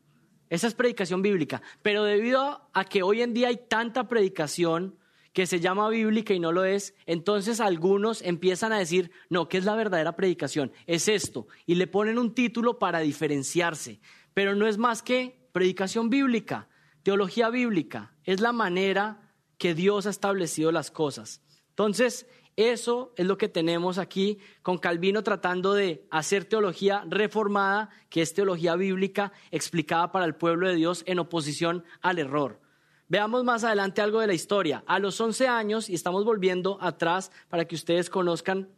[0.48, 1.62] Esa es predicación bíblica.
[1.82, 4.96] Pero debido a que hoy en día hay tanta predicación
[5.34, 9.58] que se llama bíblica y no lo es, entonces algunos empiezan a decir, no, ¿qué
[9.58, 10.72] es la verdadera predicación?
[10.86, 11.46] Es esto.
[11.66, 14.00] Y le ponen un título para diferenciarse.
[14.32, 16.68] Pero no es más que predicación bíblica,
[17.02, 18.14] teología bíblica.
[18.24, 21.42] Es la manera que Dios ha establecido las cosas.
[21.68, 28.22] Entonces, eso es lo que tenemos aquí con Calvino tratando de hacer teología reformada, que
[28.22, 32.60] es teología bíblica explicada para el pueblo de Dios en oposición al error.
[33.08, 34.84] Veamos más adelante algo de la historia.
[34.86, 38.68] A los 11 años, y estamos volviendo atrás para que ustedes conozcan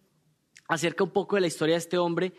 [0.69, 2.33] acerca un poco de la historia de este hombre,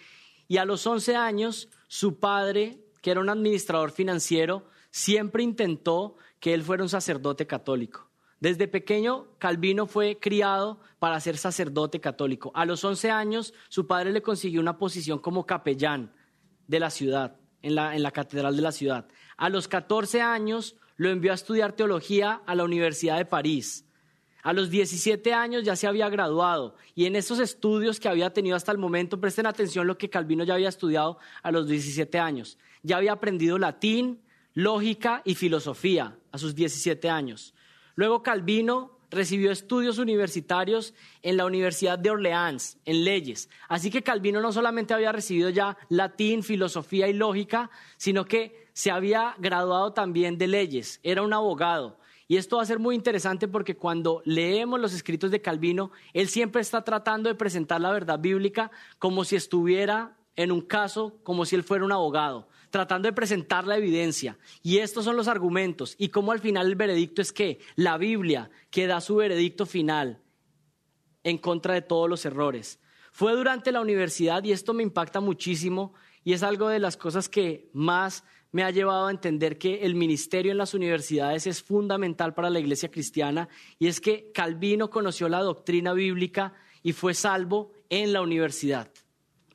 [0.48, 6.54] y a los 11 años, su padre, que era un administrador financiero, siempre intentó que
[6.54, 8.10] él fuera un sacerdote católico.
[8.44, 12.52] Desde pequeño, Calvino fue criado para ser sacerdote católico.
[12.54, 16.12] A los 11 años, su padre le consiguió una posición como capellán
[16.68, 19.08] de la ciudad, en la, en la catedral de la ciudad.
[19.38, 23.86] A los 14 años, lo envió a estudiar teología a la Universidad de París.
[24.42, 28.58] A los 17 años ya se había graduado y en esos estudios que había tenido
[28.58, 32.58] hasta el momento, presten atención lo que Calvino ya había estudiado a los 17 años.
[32.82, 34.22] Ya había aprendido latín,
[34.54, 37.54] lógica y filosofía a sus 17 años.
[37.96, 43.50] Luego Calvino recibió estudios universitarios en la Universidad de Orleans, en leyes.
[43.68, 48.92] Así que Calvino no solamente había recibido ya latín, filosofía y lógica, sino que se
[48.92, 52.00] había graduado también de leyes, era un abogado.
[52.28, 56.30] Y esto va a ser muy interesante porque cuando leemos los escritos de Calvino, él
[56.30, 61.46] siempre está tratando de presentar la verdad bíblica como si estuviera en un caso, como
[61.46, 64.40] si él fuera un abogado, tratando de presentar la evidencia.
[64.64, 65.94] Y estos son los argumentos.
[66.00, 70.24] Y como al final el veredicto es que la Biblia, que da su veredicto final
[71.24, 72.80] en contra de todos los errores.
[73.12, 77.30] Fue durante la universidad y esto me impacta muchísimo y es algo de las cosas
[77.30, 82.34] que más me ha llevado a entender que el ministerio en las universidades es fundamental
[82.34, 87.72] para la iglesia cristiana y es que Calvino conoció la doctrina bíblica y fue salvo
[87.90, 88.92] en la universidad.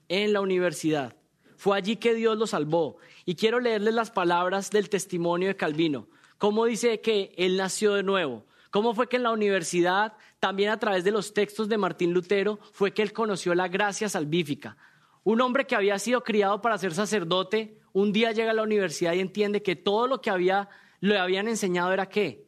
[0.06, 1.17] En la universidad.
[1.58, 2.98] Fue allí que Dios lo salvó.
[3.26, 6.06] Y quiero leerles las palabras del testimonio de Calvino.
[6.38, 8.46] ¿Cómo dice que él nació de nuevo?
[8.70, 12.60] ¿Cómo fue que en la universidad, también a través de los textos de Martín Lutero,
[12.72, 14.76] fue que él conoció la gracia salvífica?
[15.24, 19.14] Un hombre que había sido criado para ser sacerdote, un día llega a la universidad
[19.14, 20.68] y entiende que todo lo que había,
[21.00, 22.46] le habían enseñado era qué?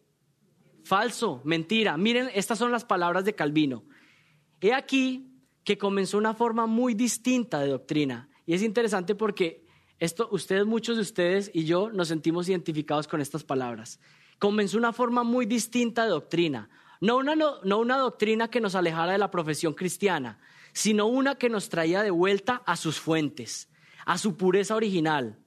[0.84, 1.96] Falso, mentira.
[1.96, 3.82] Miren, estas son las palabras de Calvino.
[4.60, 5.32] He aquí
[5.64, 8.29] que comenzó una forma muy distinta de doctrina.
[8.46, 9.64] Y es interesante porque
[9.98, 14.00] esto, ustedes, muchos de ustedes y yo nos sentimos identificados con estas palabras.
[14.38, 16.70] Comenzó una forma muy distinta de doctrina.
[17.00, 20.38] No una, no una doctrina que nos alejara de la profesión cristiana,
[20.72, 23.68] sino una que nos traía de vuelta a sus fuentes,
[24.06, 25.38] a su pureza original.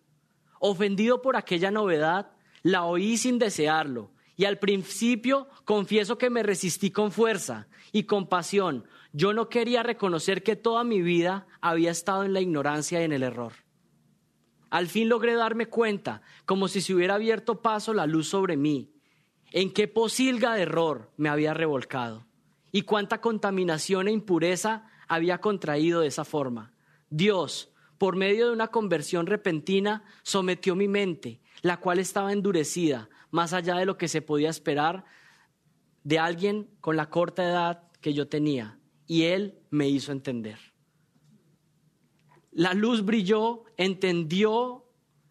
[0.60, 6.92] Ofendido por aquella novedad, la oí sin desearlo, y al principio confieso que me resistí
[6.92, 8.86] con fuerza y con pasión.
[9.14, 13.14] Yo no quería reconocer que toda mi vida había estado en la ignorancia y en
[13.14, 13.54] el error.
[14.72, 18.92] Al fin logré darme cuenta, como si se hubiera abierto paso la luz sobre mí,
[19.52, 22.26] en qué posilga de error me había revolcado
[22.72, 26.74] y cuánta contaminación e impureza había contraído de esa forma.
[27.12, 33.54] Dios, por medio de una conversión repentina, sometió mi mente, la cual estaba endurecida, más
[33.54, 35.06] allá de lo que se podía esperar
[36.04, 40.60] de alguien con la corta edad que yo tenía, y Él me hizo entender.
[42.52, 44.86] La luz brilló, entendió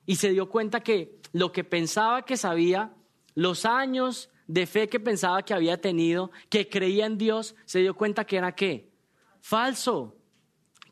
[0.06, 2.94] y se dio cuenta que lo que pensaba que sabía,
[3.34, 7.94] los años de fe que pensaba que había tenido, que creía en Dios, se dio
[7.94, 8.92] cuenta que era qué?
[9.42, 10.16] falso,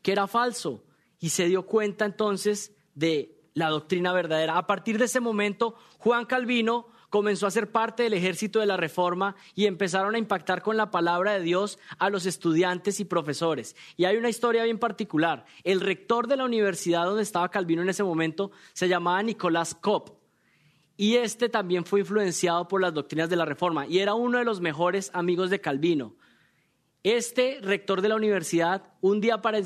[0.03, 0.83] que era falso.
[1.19, 4.57] Y se dio cuenta entonces de la doctrina verdadera.
[4.57, 8.77] A partir de ese momento, Juan Calvino comenzó a ser parte del ejército de la
[8.77, 13.75] Reforma y empezaron a impactar con la palabra de Dios a los estudiantes y profesores.
[13.97, 15.45] Y hay una historia bien particular.
[15.65, 20.21] El rector de la universidad donde estaba Calvino en ese momento se llamaba Nicolás Kopp.
[20.95, 24.45] Y este también fue influenciado por las doctrinas de la Reforma y era uno de
[24.45, 26.15] los mejores amigos de Calvino.
[27.03, 29.59] Este rector de la universidad, un día para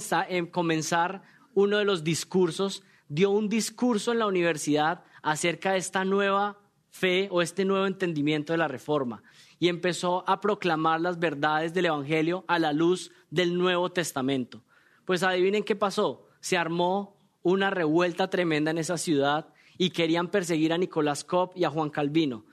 [0.49, 1.21] comenzar
[1.53, 6.64] uno de los discursos, dio un discurso en la universidad acerca de esta nueva
[6.95, 9.21] fe o este nuevo entendimiento de la reforma
[9.59, 14.63] y empezó a proclamar las verdades del Evangelio a la luz del Nuevo Testamento.
[15.03, 20.71] Pues adivinen qué pasó, se armó una revuelta tremenda en esa ciudad y querían perseguir
[20.71, 22.45] a Nicolás Kopp y a Juan Calvino.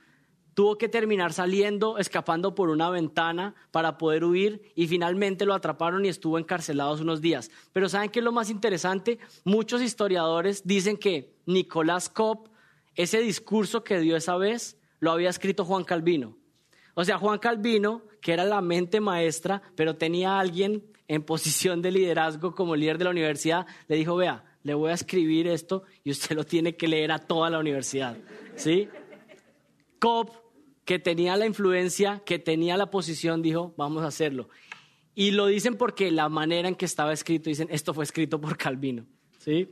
[0.53, 6.05] tuvo que terminar saliendo, escapando por una ventana para poder huir y finalmente lo atraparon
[6.05, 7.49] y estuvo encarcelado unos días.
[7.71, 9.19] Pero ¿saben qué es lo más interesante?
[9.45, 12.52] Muchos historiadores dicen que Nicolás Cobb,
[12.95, 16.37] ese discurso que dio esa vez, lo había escrito Juan Calvino.
[16.93, 21.81] O sea, Juan Calvino, que era la mente maestra, pero tenía a alguien en posición
[21.81, 25.83] de liderazgo como líder de la universidad, le dijo, vea, le voy a escribir esto
[26.03, 28.17] y usted lo tiene que leer a toda la universidad.
[28.55, 28.87] ¿Sí?
[29.99, 30.31] Cobb,
[30.85, 34.49] que tenía la influencia, que tenía la posición, dijo, vamos a hacerlo.
[35.15, 38.57] Y lo dicen porque la manera en que estaba escrito, dicen, esto fue escrito por
[38.57, 39.05] Calvino.
[39.39, 39.69] ¿Sí?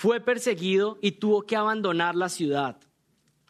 [0.00, 2.80] Fue perseguido y tuvo que abandonar la ciudad.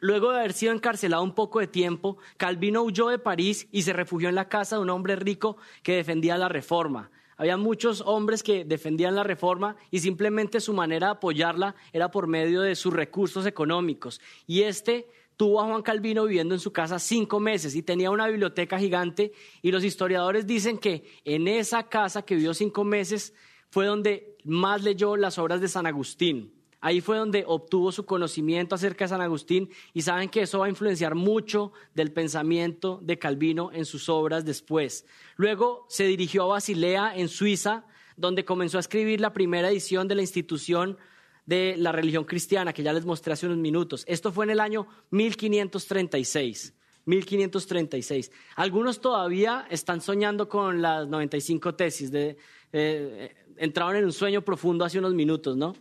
[0.01, 3.93] Luego de haber sido encarcelado un poco de tiempo, Calvino huyó de París y se
[3.93, 7.13] refugió en la casa de un hombre rico que defendía la reforma.
[7.37, 12.27] Había muchos hombres que defendían la reforma y simplemente su manera de apoyarla era por
[12.27, 14.21] medio de sus recursos económicos.
[14.49, 18.27] Y este tuvo a Juan Calvino viviendo en su casa cinco meses y tenía una
[18.27, 19.31] biblioteca gigante
[19.63, 23.35] y los historiadores dicen que en esa casa que vivió cinco meses
[23.69, 26.53] fue donde más leyó las obras de San Agustín.
[26.83, 30.67] Ahí fue donde obtuvo su conocimiento acerca de San Agustín y saben que eso va
[30.67, 35.05] a influenciar mucho del pensamiento de Calvino en sus obras después.
[35.37, 37.85] Luego se dirigió a Basilea, en Suiza,
[38.17, 40.97] donde comenzó a escribir la primera edición de la institución
[41.45, 44.05] de la religión cristiana, que ya les mostré hace unos minutos.
[44.07, 46.75] Esto fue en el año 1536.
[47.05, 48.31] 1536.
[48.57, 52.11] Algunos todavía están soñando con las 95 tesis.
[52.11, 52.37] De,
[52.73, 55.77] eh, entraron en un sueño profundo hace unos minutos, ¿no?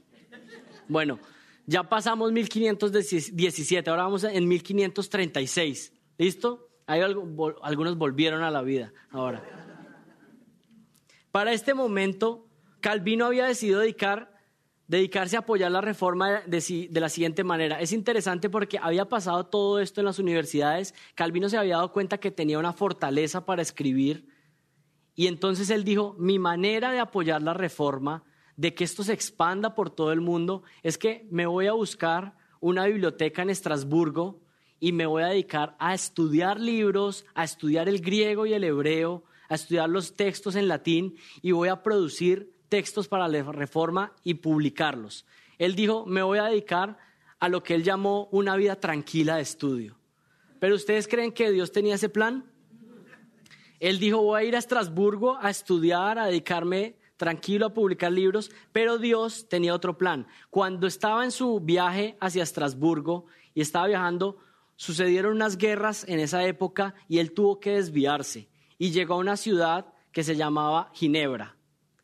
[0.87, 1.19] Bueno,
[1.65, 5.93] ya pasamos 1517, ahora vamos en 1536.
[6.17, 6.69] ¿Listo?
[6.85, 9.43] Hay algunos volvieron a la vida ahora.
[11.31, 12.47] Para este momento,
[12.81, 14.35] Calvino había decidido dedicar,
[14.87, 17.79] dedicarse a apoyar la reforma de, de, la siguiente manera.
[17.79, 20.95] Es interesante porque había pasado todo esto en las universidades.
[21.13, 24.27] Calvino se había dado cuenta que tenía una fortaleza para escribir.
[25.15, 28.23] Y entonces él dijo, mi manera de apoyar la reforma
[28.55, 32.35] de que esto se expanda por todo el mundo es que me voy a buscar
[32.59, 34.41] una biblioteca en Estrasburgo
[34.79, 39.23] y me voy a dedicar a estudiar libros, a estudiar el griego y el hebreo,
[39.49, 44.35] a estudiar los textos en latín y voy a producir textos para la reforma y
[44.35, 45.25] publicarlos.
[45.57, 46.97] Él dijo, me voy a dedicar
[47.39, 49.97] a lo que él llamó una vida tranquila de estudio.
[50.59, 52.45] Pero ustedes creen que Dios tenía ese plan?
[53.79, 58.49] Él dijo, voy a ir a Estrasburgo a estudiar, a dedicarme tranquilo a publicar libros,
[58.71, 60.25] pero Dios tenía otro plan.
[60.49, 64.37] Cuando estaba en su viaje hacia Estrasburgo y estaba viajando,
[64.77, 69.35] sucedieron unas guerras en esa época y él tuvo que desviarse y llegó a una
[69.35, 71.57] ciudad que se llamaba Ginebra,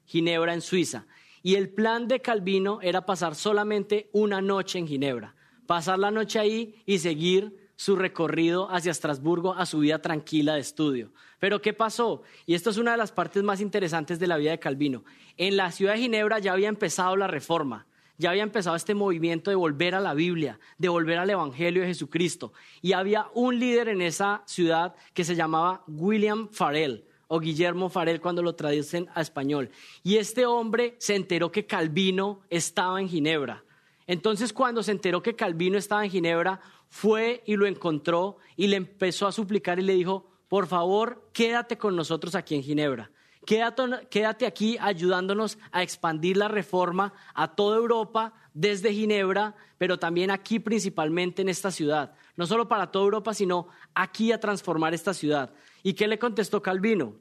[0.05, 1.07] Ginebra en Suiza.
[1.41, 6.39] Y el plan de Calvino era pasar solamente una noche en Ginebra, pasar la noche
[6.39, 11.11] ahí y seguir su recorrido hacia Estrasburgo a su vida tranquila de estudio.
[11.39, 12.23] Pero ¿qué pasó?
[12.45, 15.03] Y esto es una de las partes más interesantes de la vida de Calvino.
[15.37, 17.85] En la ciudad de Ginebra ya había empezado la reforma,
[18.17, 21.89] ya había empezado este movimiento de volver a la Biblia, de volver al Evangelio de
[21.89, 22.53] Jesucristo.
[22.81, 28.21] Y había un líder en esa ciudad que se llamaba William Farel o Guillermo Farel
[28.21, 29.69] cuando lo traducen a español.
[30.03, 33.63] Y este hombre se enteró que Calvino estaba en Ginebra.
[34.07, 36.61] Entonces cuando se enteró que Calvino estaba en Ginebra,
[36.95, 41.77] fue y lo encontró y le empezó a suplicar y le dijo, por favor, quédate
[41.77, 43.11] con nosotros aquí en Ginebra.
[43.45, 50.59] Quédate, aquí ayudándonos a expandir la reforma a toda Europa desde Ginebra, pero también aquí
[50.59, 52.13] principalmente en esta ciudad.
[52.37, 55.53] No solo para toda Europa, sino aquí a transformar esta ciudad.
[55.83, 57.17] ¿Y qué le contestó Calvino?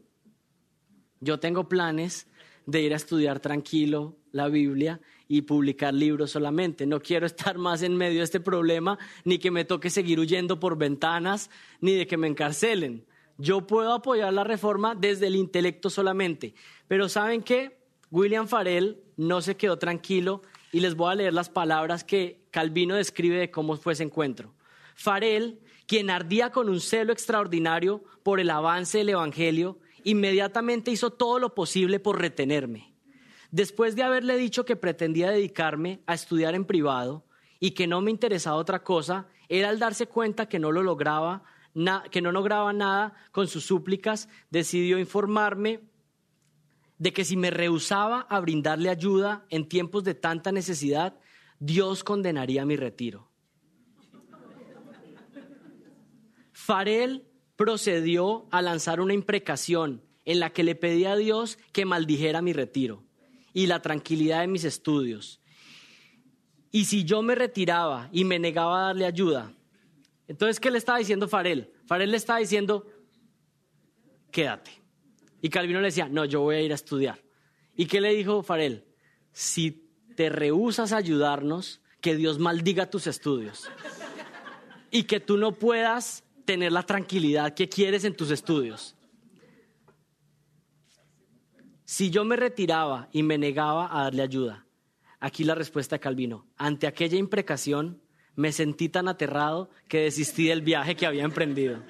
[1.18, 2.29] Yo tengo planes
[2.64, 6.87] de ir a estudiar tranquilo la Biblia y publicar libros solamente.
[6.87, 10.61] No quiero estar más en medio de este problema, ni que me toque seguir huyendo
[10.61, 11.51] por ventanas,
[11.81, 13.05] ni de que me encarcelen.
[13.37, 16.55] Yo puedo apoyar la reforma desde el intelecto solamente.
[16.87, 17.79] Pero ¿saben qué?
[18.11, 22.95] William Farel no se quedó tranquilo y les voy a leer las palabras que Calvino
[22.95, 24.55] describe de cómo fue ese encuentro.
[24.95, 31.41] Farel, quien ardía con un celo extraordinario por el avance del Evangelio, inmediatamente hizo todo
[31.41, 32.93] lo posible por retenerme.
[33.55, 37.24] Después de haberle dicho que pretendía dedicarme a estudiar en privado
[37.61, 41.44] y que no me interesaba otra cosa, él al darse cuenta que no lo lograba,
[42.11, 45.82] que no lograba nada con sus súplicas, decidió informarme
[46.98, 51.16] de que si me rehusaba a brindarle ayuda en tiempos de tanta necesidad,
[51.61, 53.30] Dios condenaría mi retiro.
[56.50, 62.42] Farel procedió a lanzar una imprecación en la que le pedía a Dios que maldijera
[62.42, 63.03] mi retiro
[63.55, 65.40] y la tranquilidad de mis estudios.
[66.70, 69.55] Y si yo me retiraba y me negaba a darle ayuda,
[70.26, 71.70] Entonces, ¿qué le estaba diciendo Farel?
[71.86, 72.86] Farel le estaba diciendo,
[74.30, 74.70] quédate.
[75.42, 77.22] Y Calvino le decía, no, yo voy a ir a estudiar.
[77.76, 78.86] ¿Y qué le dijo Farel?
[79.32, 79.86] Si
[80.16, 83.70] te rehusas a ayudarnos, que Dios maldiga tus estudios.
[84.90, 88.96] Y que tú no puedas tener la tranquilidad que quieres en tus estudios.
[91.85, 94.66] Si yo me retiraba y me negaba a darle ayuda,
[95.20, 98.01] aquí la respuesta de Calvino, ante aquella imprecación
[98.37, 101.82] me sentí tan aterrado que desistí del viaje que había emprendido.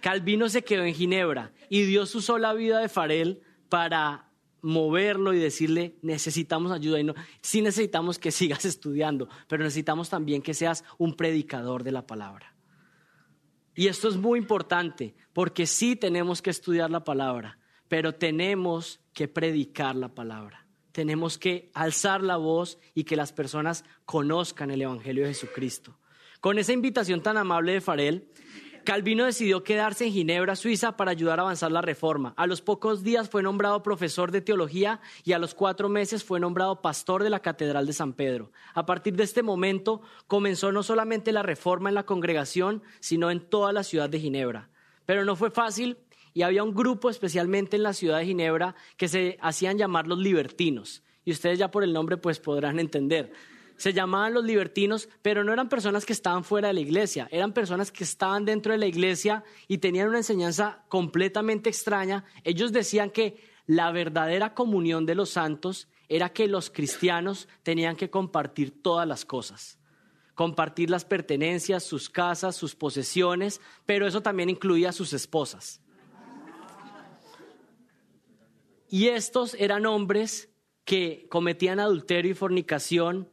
[0.00, 4.30] Calvino se quedó en Ginebra y Dios usó la vida de Farel para
[4.62, 6.98] moverlo y decirle, necesitamos ayuda.
[6.98, 11.92] Y no, sí necesitamos que sigas estudiando, pero necesitamos también que seas un predicador de
[11.92, 12.54] la palabra.
[13.74, 19.28] Y esto es muy importante, porque sí tenemos que estudiar la palabra, pero tenemos que
[19.28, 20.66] predicar la palabra.
[20.92, 25.98] Tenemos que alzar la voz y que las personas conozcan el Evangelio de Jesucristo.
[26.40, 28.28] Con esa invitación tan amable de Farel,
[28.84, 32.34] Calvino decidió quedarse en Ginebra, Suiza, para ayudar a avanzar la reforma.
[32.36, 36.38] A los pocos días fue nombrado profesor de teología y a los cuatro meses fue
[36.38, 38.52] nombrado pastor de la Catedral de San Pedro.
[38.74, 43.40] A partir de este momento comenzó no solamente la reforma en la congregación, sino en
[43.40, 44.68] toda la ciudad de Ginebra.
[45.06, 45.96] Pero no fue fácil
[46.34, 50.18] y había un grupo especialmente en la ciudad de Ginebra que se hacían llamar los
[50.18, 51.02] libertinos.
[51.24, 53.32] Y ustedes ya por el nombre pues podrán entender.
[53.76, 57.52] Se llamaban los libertinos, pero no eran personas que estaban fuera de la iglesia, eran
[57.52, 62.24] personas que estaban dentro de la iglesia y tenían una enseñanza completamente extraña.
[62.42, 68.10] Ellos decían que la verdadera comunión de los santos era que los cristianos tenían que
[68.10, 69.78] compartir todas las cosas
[70.34, 75.80] compartir las pertenencias, sus casas, sus posesiones, pero eso también incluía a sus esposas.
[78.94, 83.28] Y estos eran hombres que cometían adulterio y fornicación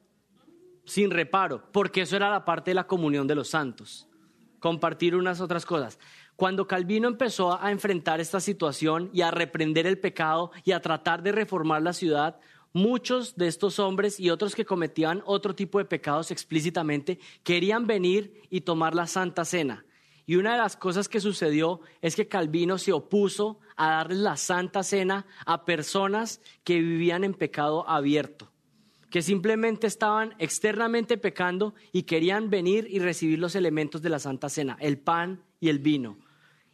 [0.85, 4.09] sin reparo, porque eso era la parte de la comunión de los santos,
[4.57, 5.99] compartir unas otras cosas.
[6.35, 11.21] Cuando Calvino empezó a enfrentar esta situación y a reprender el pecado y a tratar
[11.21, 12.39] de reformar la ciudad,
[12.73, 18.41] muchos de estos hombres y otros que cometían otro tipo de pecados explícitamente querían venir
[18.49, 19.85] y tomar la Santa Cena.
[20.31, 24.37] Y una de las cosas que sucedió es que Calvino se opuso a darles la
[24.37, 28.49] Santa Cena a personas que vivían en pecado abierto,
[29.09, 34.47] que simplemente estaban externamente pecando y querían venir y recibir los elementos de la Santa
[34.47, 36.17] Cena, el pan y el vino.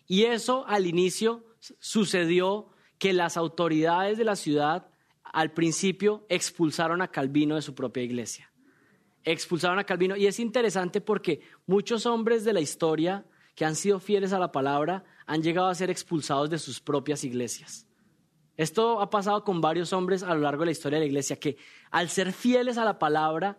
[0.06, 1.44] Y eso al inicio
[1.80, 4.88] sucedió que las autoridades de la ciudad
[5.24, 8.52] al principio expulsaron a Calvino de su propia iglesia.
[9.24, 10.16] Expulsaron a Calvino.
[10.16, 13.26] Y es interesante porque muchos hombres de la historia
[13.58, 17.24] que han sido fieles a la palabra han llegado a ser expulsados de sus propias
[17.24, 17.88] iglesias.
[18.56, 21.40] Esto ha pasado con varios hombres a lo largo de la historia de la iglesia,
[21.40, 21.58] que
[21.90, 23.58] al ser fieles a la palabra,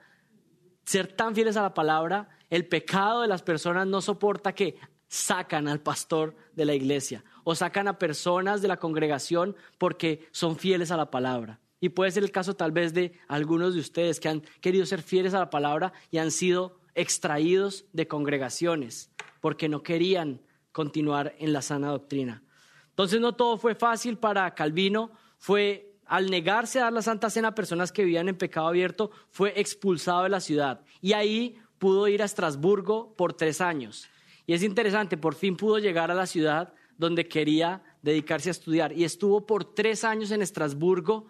[0.84, 4.76] ser tan fieles a la palabra, el pecado de las personas no soporta que
[5.09, 10.57] sacan al pastor de la iglesia o sacan a personas de la congregación porque son
[10.57, 11.59] fieles a la palabra.
[11.80, 15.03] Y puede ser el caso tal vez de algunos de ustedes que han querido ser
[15.03, 19.11] fieles a la palabra y han sido extraídos de congregaciones
[19.49, 20.42] porque no querían
[20.72, 22.42] continuar en la sana doctrina.
[22.90, 27.49] Entonces no todo fue fácil para Calvino, fue al negarse a dar la Santa Cena
[27.49, 32.09] a personas que vivían en pecado abierto, fue expulsado de la ciudad y ahí pudo
[32.09, 34.11] ir a Estrasburgo por tres años.
[34.44, 38.92] Y es interesante, por fin pudo llegar a la ciudad donde quería dedicarse a estudiar
[38.92, 41.24] y estuvo por tres años en Estrasburgo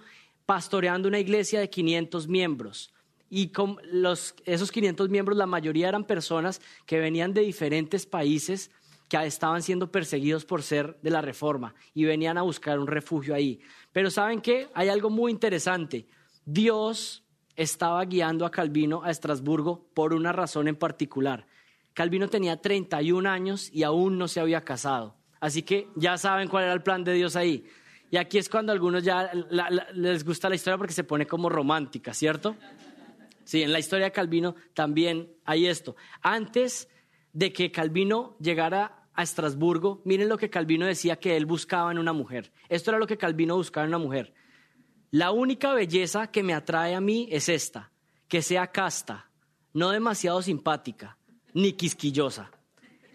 [0.44, 2.92] pastoreando una iglesia de 500 miembros
[3.30, 8.70] y con los, esos 500 miembros, la mayoría eran personas que venían de diferentes países
[9.08, 13.34] que estaban siendo perseguidos por ser de la reforma y venían a buscar un refugio
[13.34, 13.60] ahí.
[13.92, 14.68] Pero ¿saben qué?
[14.74, 16.06] Hay algo muy interesante.
[16.44, 17.24] Dios
[17.56, 21.46] estaba guiando a Calvino a Estrasburgo por una razón en particular.
[21.94, 25.16] Calvino tenía 31 años y aún no se había casado.
[25.40, 27.64] Así que ya saben cuál era el plan de Dios ahí.
[28.10, 29.30] Y aquí es cuando a algunos ya
[29.92, 32.56] les gusta la historia porque se pone como romántica, ¿cierto?
[33.49, 35.96] Sí, en la historia de Calvino también hay esto.
[36.20, 36.86] Antes
[37.32, 41.99] de que Calvino llegara a Estrasburgo, miren lo que Calvino decía que él buscaba en
[41.99, 42.53] una mujer.
[42.68, 44.34] Esto era lo que Calvino buscaba en una mujer.
[45.11, 47.90] La única belleza que me atrae a mí es esta,
[48.28, 49.30] que sea casta,
[49.72, 51.16] no demasiado simpática,
[51.55, 52.51] ni quisquillosa,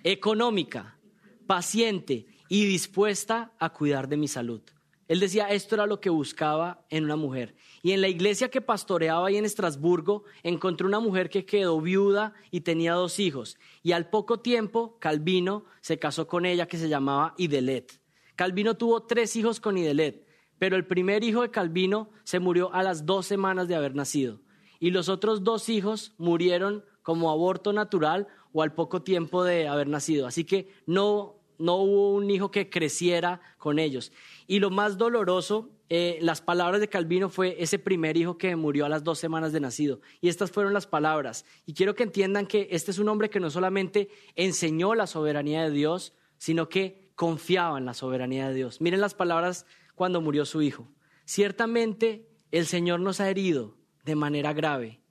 [0.03, 0.97] económica,
[1.45, 4.63] paciente y dispuesta a cuidar de mi salud.
[5.07, 7.55] Él decía, esto era lo que buscaba en una mujer.
[7.81, 12.33] Y en la iglesia que pastoreaba ahí en Estrasburgo, encontró una mujer que quedó viuda
[12.51, 13.57] y tenía dos hijos.
[13.81, 17.99] Y al poco tiempo, Calvino se casó con ella que se llamaba Idelet.
[18.35, 20.25] Calvino tuvo tres hijos con Idelet,
[20.57, 24.39] pero el primer hijo de Calvino se murió a las dos semanas de haber nacido.
[24.79, 29.87] Y los otros dos hijos murieron como aborto natural o al poco tiempo de haber
[29.87, 30.25] nacido.
[30.25, 34.11] Así que no, no hubo un hijo que creciera con ellos.
[34.47, 38.85] Y lo más doloroso, eh, las palabras de Calvino fue ese primer hijo que murió
[38.85, 40.01] a las dos semanas de nacido.
[40.21, 41.45] Y estas fueron las palabras.
[41.65, 45.63] Y quiero que entiendan que este es un hombre que no solamente enseñó la soberanía
[45.63, 48.81] de Dios, sino que confiaba en la soberanía de Dios.
[48.81, 50.91] Miren las palabras cuando murió su hijo.
[51.25, 55.01] Ciertamente el Señor nos ha herido de manera grave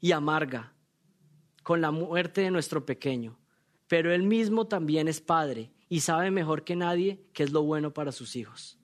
[0.00, 0.74] y amarga
[1.62, 3.38] con la muerte de nuestro pequeño,
[3.88, 7.92] pero Él mismo también es Padre y sabe mejor que nadie qué es lo bueno
[7.92, 8.78] para sus hijos.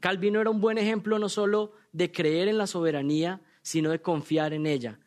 [0.00, 4.52] Calvino era un buen ejemplo no solo de creer en la soberanía, sino de confiar
[4.52, 4.98] en ella.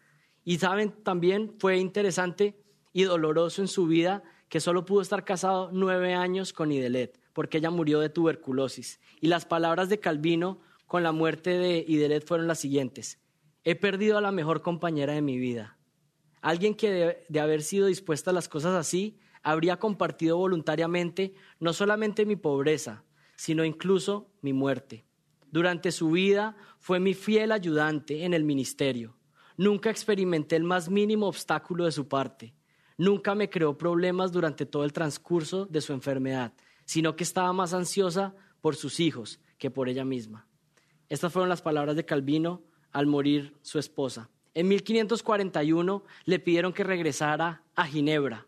[0.43, 5.71] Y saben, también fue interesante y doloroso en su vida que solo pudo estar casado
[5.73, 8.99] nueve años con Idelet, porque ella murió de tuberculosis.
[9.19, 13.19] Y las palabras de Calvino con la muerte de Idelet fueron las siguientes.
[13.63, 15.77] He perdido a la mejor compañera de mi vida.
[16.41, 22.25] Alguien que de, haber sido dispuesta a las cosas así, habría compartido voluntariamente no solamente
[22.25, 23.03] mi pobreza,
[23.35, 25.05] sino incluso mi muerte.
[25.51, 29.15] Durante su vida fue mi fiel ayudante en el ministerio.
[29.57, 32.55] Nunca experimenté el más mínimo obstáculo de su parte.
[32.97, 36.53] Nunca me creó problemas durante todo el transcurso de su enfermedad,
[36.85, 40.47] sino que estaba más ansiosa por sus hijos que por ella misma.
[41.09, 44.29] Estas fueron las palabras de Calvino al morir su esposa.
[44.55, 48.47] En 1541 le pidieron que regresara a Ginebra.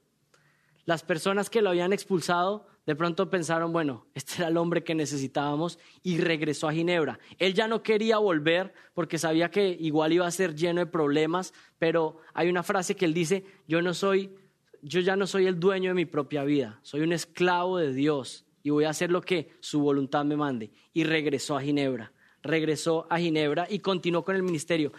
[0.85, 4.93] Las personas que lo habían expulsado de pronto pensaron, bueno, este era el hombre que
[4.93, 7.19] necesitábamos y regresó a Ginebra.
[7.39, 11.53] Él ya no quería volver porque sabía que igual iba a ser lleno de problemas,
[11.79, 14.35] pero hay una frase que él dice, yo no soy,
[14.83, 18.45] yo ya no soy el dueño de mi propia vida, soy un esclavo de Dios
[18.61, 20.71] y voy a hacer lo que su voluntad me mande.
[20.93, 22.11] Y regresó a Ginebra
[22.45, 24.93] regresó a Ginebra y continuó con el ministerio.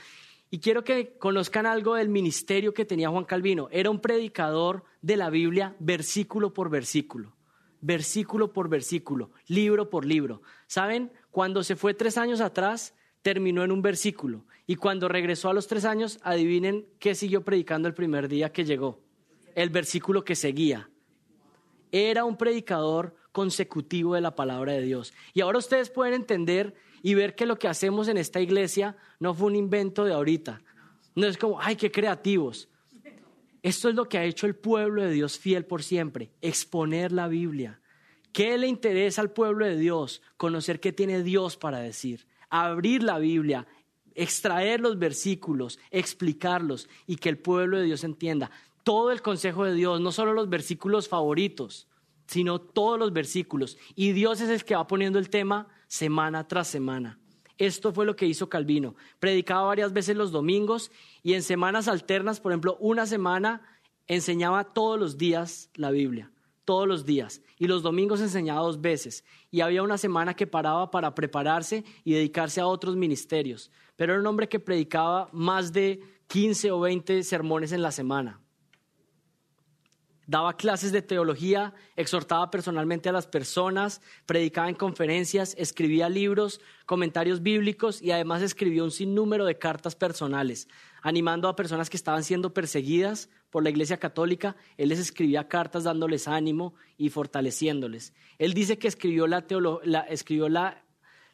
[0.51, 3.69] Y quiero que conozcan algo del ministerio que tenía Juan Calvino.
[3.73, 7.37] Era un predicador de la Biblia versículo por versículo,
[7.81, 10.43] versículo por versículo, libro por libro.
[10.67, 11.13] ¿Saben?
[11.31, 14.47] Cuando se fue tres años atrás, terminó en un versículo.
[14.69, 18.65] Y cuando regresó a los tres años, adivinen qué siguió predicando el primer día que
[18.65, 19.01] llegó.
[19.57, 20.89] El versículo que seguía.
[21.91, 25.13] Era un predicador consecutivo de la palabra de Dios.
[25.35, 26.75] Y ahora ustedes pueden entender
[27.07, 30.61] y ver que lo que hacemos en esta iglesia no fue un invento de ahorita.
[31.15, 32.69] No es como, ay, qué creativos.
[33.63, 37.29] Esto es lo que ha hecho el pueblo de Dios fiel por siempre, exponer la
[37.29, 37.81] Biblia.
[38.33, 40.21] ¿Qué le interesa al pueblo de Dios?
[40.37, 43.69] Conocer qué tiene Dios para decir, abrir la Biblia,
[44.17, 48.51] extraer los versículos, explicarlos y que el pueblo de Dios entienda
[48.83, 51.87] todo el consejo de Dios, no solo los versículos favoritos,
[52.27, 53.79] sino todos los versículos.
[53.95, 57.19] Y Dios es el que va poniendo el tema semana tras semana.
[57.59, 58.97] Esto fue lo que hizo Calvino.
[59.19, 60.91] Predicaba varias veces los domingos
[61.23, 63.63] y en semanas alternas, por ejemplo, una semana
[64.07, 66.31] enseñaba todos los días la Biblia,
[66.65, 67.41] todos los días.
[67.59, 69.25] Y los domingos enseñaba dos veces.
[69.51, 73.71] Y había una semana que paraba para prepararse y dedicarse a otros ministerios.
[73.97, 78.41] Pero era un hombre que predicaba más de 15 o 20 sermones en la semana
[80.27, 87.43] daba clases de teología, exhortaba personalmente a las personas, predicaba en conferencias, escribía libros, comentarios
[87.43, 90.69] bíblicos y además escribió un sinnúmero de cartas personales,
[91.03, 94.57] animando a personas que estaban siendo perseguidas por la Iglesia Católica.
[94.77, 98.13] Él les escribía cartas dándoles ánimo y fortaleciéndoles.
[98.39, 99.47] Él dice que escribió la,
[100.09, 100.85] escribió la,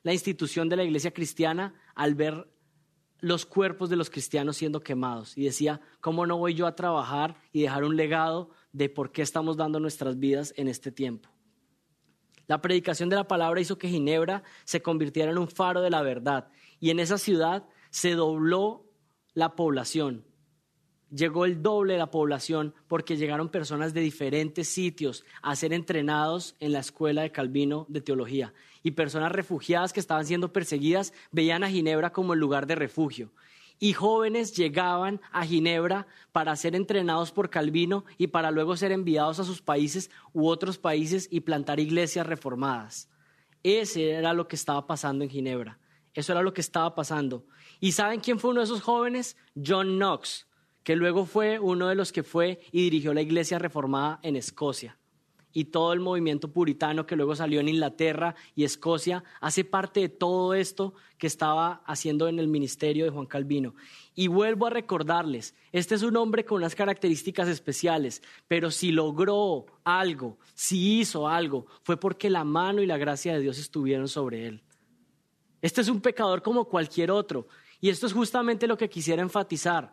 [0.02, 2.46] la institución de la Iglesia Cristiana al ver
[3.22, 7.36] los cuerpos de los cristianos siendo quemados y decía, ¿cómo no voy yo a trabajar
[7.52, 11.28] y dejar un legado de por qué estamos dando nuestras vidas en este tiempo?
[12.46, 16.02] La predicación de la palabra hizo que Ginebra se convirtiera en un faro de la
[16.02, 16.48] verdad
[16.80, 18.84] y en esa ciudad se dobló
[19.34, 20.24] la población
[21.14, 26.56] llegó el doble de la población porque llegaron personas de diferentes sitios a ser entrenados
[26.58, 28.54] en la escuela de Calvino de teología.
[28.82, 33.32] Y personas refugiadas que estaban siendo perseguidas veían a Ginebra como el lugar de refugio.
[33.82, 39.40] Y jóvenes llegaban a Ginebra para ser entrenados por Calvino y para luego ser enviados
[39.40, 43.08] a sus países u otros países y plantar iglesias reformadas.
[43.64, 45.80] Ese era lo que estaba pasando en Ginebra.
[46.14, 47.44] Eso era lo que estaba pasando.
[47.80, 49.36] ¿Y saben quién fue uno de esos jóvenes?
[49.56, 50.46] John Knox
[50.84, 54.96] que luego fue uno de los que fue y dirigió la iglesia reformada en Escocia.
[55.52, 60.08] Y todo el movimiento puritano que luego salió en Inglaterra y Escocia hace parte de
[60.08, 63.74] todo esto que estaba haciendo en el ministerio de Juan Calvino.
[64.14, 69.66] Y vuelvo a recordarles, este es un hombre con unas características especiales, pero si logró
[69.84, 74.46] algo, si hizo algo, fue porque la mano y la gracia de Dios estuvieron sobre
[74.46, 74.62] él.
[75.60, 77.46] Este es un pecador como cualquier otro.
[77.80, 79.92] Y esto es justamente lo que quisiera enfatizar.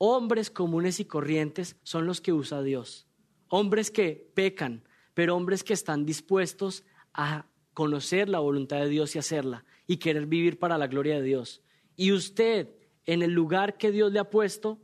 [0.00, 3.07] hombres comunes y corrientes son los que usa Dios.
[3.48, 4.84] Hombres que pecan,
[5.14, 10.26] pero hombres que están dispuestos a conocer la voluntad de Dios y hacerla y querer
[10.26, 11.62] vivir para la gloria de Dios.
[11.96, 12.68] Y usted,
[13.06, 14.78] en el lugar que Dios le ha puesto,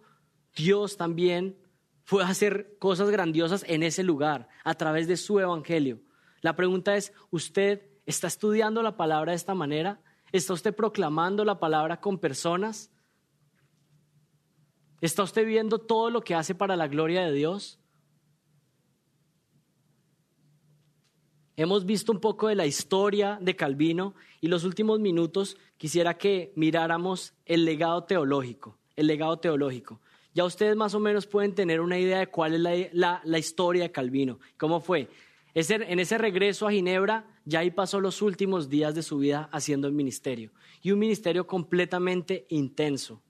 [0.56, 1.56] Dios también
[2.04, 6.00] fue a hacer cosas grandiosas en ese lugar a través de su evangelio.
[6.40, 10.00] La pregunta es, ¿usted está estudiando la palabra de esta manera?
[10.32, 12.90] ¿Está usted proclamando la palabra con personas?
[15.00, 17.78] ¿Está usted viendo todo lo que hace para la gloria de Dios?
[21.56, 26.52] Hemos visto un poco de la historia de Calvino y los últimos minutos quisiera que
[26.56, 30.00] miráramos el legado teológico, el legado teológico.
[30.34, 33.92] Ya ustedes más o menos pueden tener una idea de cuál es la, historia de
[33.92, 35.08] Calvino, cómo fue.
[35.54, 39.86] en ese regreso a Ginebra, ya ahí pasó los últimos días de su vida haciendo
[39.86, 40.50] el ministerio,
[40.82, 43.22] y un ministerio completamente intenso.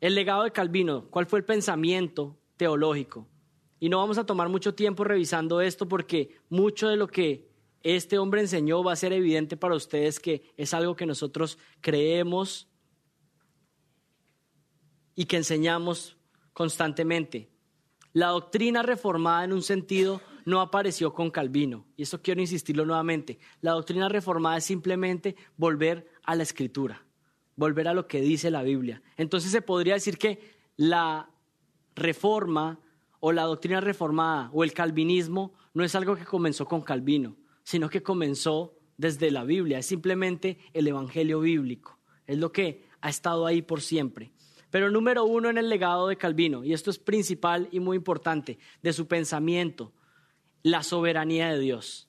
[0.00, 3.28] El legado de Calvino, ¿cuál fue el pensamiento teológico?
[3.80, 7.48] Y no vamos a tomar mucho tiempo revisando esto porque mucho de lo que
[7.82, 12.68] este hombre enseñó va a ser evidente para ustedes que es algo que nosotros creemos
[15.14, 16.16] y que enseñamos
[16.52, 17.50] constantemente.
[18.12, 21.86] La doctrina reformada en un sentido no apareció con Calvino.
[21.96, 23.38] Y esto quiero insistirlo nuevamente.
[23.60, 27.04] La doctrina reformada es simplemente volver a la escritura,
[27.54, 29.02] volver a lo que dice la Biblia.
[29.16, 30.40] Entonces se podría decir que
[30.76, 31.30] la
[31.94, 32.80] reforma
[33.20, 37.88] o la doctrina reformada o el calvinismo no es algo que comenzó con Calvino, sino
[37.88, 43.46] que comenzó desde la Biblia, es simplemente el Evangelio bíblico, es lo que ha estado
[43.46, 44.32] ahí por siempre.
[44.70, 48.58] Pero número uno en el legado de Calvino, y esto es principal y muy importante,
[48.82, 49.92] de su pensamiento,
[50.62, 52.08] la soberanía de Dios,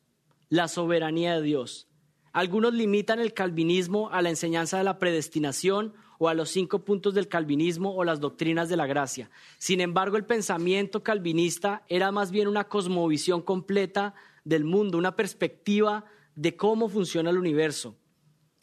[0.50, 1.88] la soberanía de Dios.
[2.34, 7.14] Algunos limitan el calvinismo a la enseñanza de la predestinación o a los cinco puntos
[7.14, 9.32] del calvinismo o las doctrinas de la gracia.
[9.58, 14.14] Sin embargo, el pensamiento calvinista era más bien una cosmovisión completa
[14.44, 16.06] del mundo, una perspectiva
[16.36, 17.98] de cómo funciona el universo,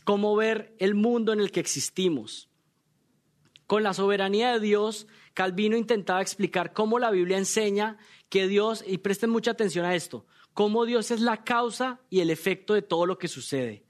[0.04, 2.50] cómo ver el mundo en el que existimos.
[3.66, 7.96] Con la soberanía de Dios, Calvino intentaba explicar cómo la Biblia enseña
[8.28, 12.28] que Dios, y presten mucha atención a esto, cómo Dios es la causa y el
[12.28, 13.86] efecto de todo lo que sucede.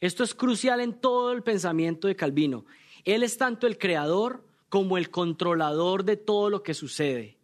[0.00, 2.66] Esto es crucial en todo el pensamiento de Calvino.
[3.06, 7.38] Él es tanto el creador como el controlador de todo lo que sucede.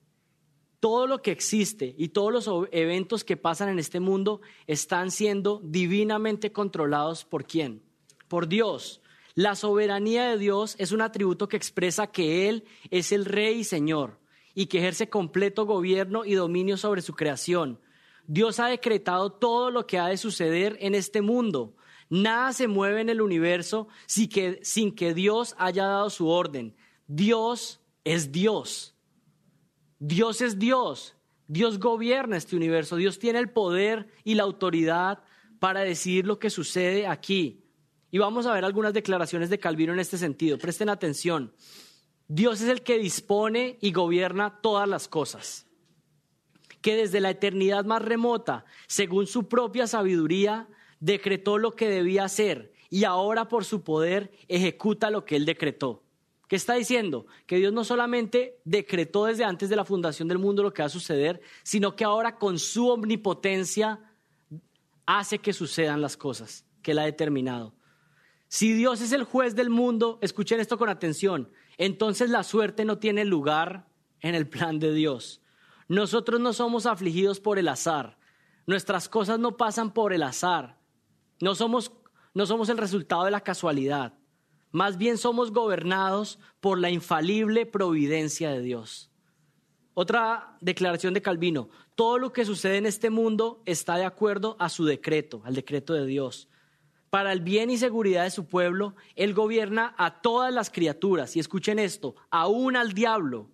[0.81, 5.61] Todo lo que existe y todos los eventos que pasan en este mundo están siendo
[5.63, 7.81] divinamente controlados por quién?
[8.27, 9.01] Por Dios.
[9.35, 13.65] La soberanía de Dios es un atributo que expresa que Él es el rey y
[13.65, 14.19] señor
[14.55, 17.81] y que ejerce completo gobierno y dominio sobre su creación.
[18.27, 21.77] Dios ha decretado todo lo que ha de suceder en este mundo
[22.13, 26.77] Nada se mueve en el universo sin que, sin que Dios haya dado su orden.
[27.07, 28.95] Dios es Dios.
[29.99, 31.17] Dios es Dios.
[31.47, 32.97] Dios gobierna este universo.
[32.97, 35.25] Dios tiene el poder y la autoridad
[35.59, 37.65] para decidir lo que sucede aquí.
[38.11, 40.59] Y vamos a ver algunas declaraciones de Calvino en este sentido.
[40.59, 41.55] Presten atención.
[42.29, 45.67] Dios es el que dispone y gobierna todas las cosas.
[46.83, 50.69] Que desde la eternidad más remota, según su propia sabiduría,
[51.03, 56.05] decretó lo que debía hacer y ahora por su poder ejecuta lo que él decretó.
[56.47, 57.27] ¿Qué está diciendo?
[57.47, 60.87] Que Dios no solamente decretó desde antes de la fundación del mundo lo que va
[60.87, 63.99] a suceder, sino que ahora con su omnipotencia
[65.05, 67.75] hace que sucedan las cosas que él ha determinado.
[68.47, 72.99] Si Dios es el juez del mundo, escuchen esto con atención, entonces la suerte no
[72.99, 73.89] tiene lugar
[74.21, 75.41] en el plan de Dios.
[75.89, 78.19] Nosotros no somos afligidos por el azar.
[78.67, 80.82] Nuestras cosas no pasan por el azar.
[81.43, 81.91] No somos,
[82.35, 84.15] no somos el resultado de la casualidad.
[84.71, 89.11] Más bien somos gobernados por la infalible providencia de Dios.
[89.93, 94.69] Otra declaración de Calvino, todo lo que sucede en este mundo está de acuerdo a
[94.69, 96.49] su decreto, al decreto de Dios.
[97.11, 101.35] Para el bien y seguridad de su pueblo, Él gobierna a todas las criaturas.
[101.35, 103.51] Y escuchen esto, aún al diablo.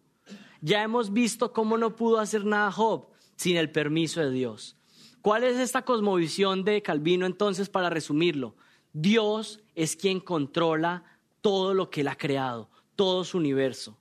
[0.60, 4.77] Ya hemos visto cómo no pudo hacer nada Job sin el permiso de Dios.
[5.22, 8.56] ¿Cuál es esta cosmovisión de Calvino entonces para resumirlo?
[8.92, 11.04] Dios es quien controla
[11.40, 13.98] todo lo que él ha creado, todo su universo.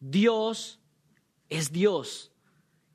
[0.00, 0.80] Dios
[1.48, 2.30] es Dios.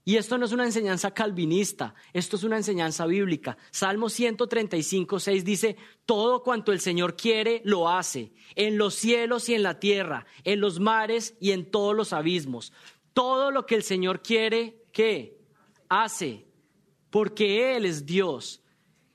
[0.06, 3.58] Y esto no es una enseñanza calvinista, esto es una enseñanza bíblica.
[3.70, 9.54] Salmo 135, 6 dice, todo cuanto el Señor quiere, lo hace, en los cielos y
[9.54, 12.74] en la tierra, en los mares y en todos los abismos.
[13.14, 15.38] Todo lo que el Señor quiere, ¿qué?
[15.90, 16.49] Hace
[17.10, 18.62] porque Él es Dios.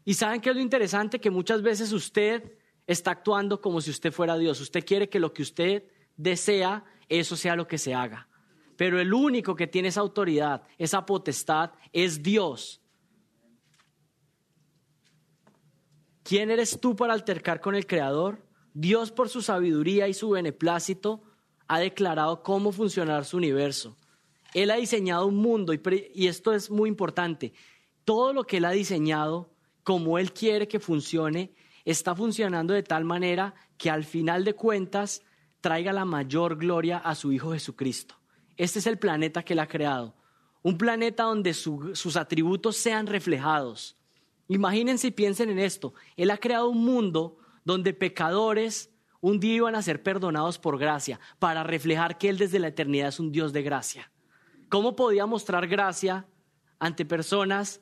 [0.04, 4.12] Y saben que es lo interesante que muchas veces usted está actuando como si usted
[4.12, 4.60] fuera Dios.
[4.60, 5.84] Usted quiere que lo que usted
[6.16, 8.28] desea eso sea lo que se haga.
[8.76, 12.80] Pero el único que tiene esa autoridad, esa potestad, es Dios.
[16.22, 18.44] ¿Quién eres tú para altercar con el Creador?
[18.72, 21.22] Dios por su sabiduría y su beneplácito
[21.68, 23.96] ha declarado cómo funcionará su universo.
[24.54, 27.52] Él ha diseñado un mundo y, esto es muy importante.
[28.04, 29.50] Todo lo que Él ha diseñado,
[29.82, 35.22] como Él quiere que funcione, está funcionando de tal manera que al final de cuentas
[35.60, 38.16] traiga la mayor gloria a su Hijo Jesucristo.
[38.56, 40.14] Este es el planeta que Él ha creado.
[40.62, 43.96] Un planeta donde sus atributos sean reflejados.
[44.48, 45.94] Imagínense y piensen en esto.
[46.16, 48.90] Él ha creado un mundo donde pecadores
[49.24, 53.08] un día iban a ser perdonados por gracia, para reflejar que Él desde la eternidad
[53.08, 54.12] es un Dios de gracia.
[54.68, 56.26] ¿Cómo podía mostrar gracia
[56.78, 57.80] ante personas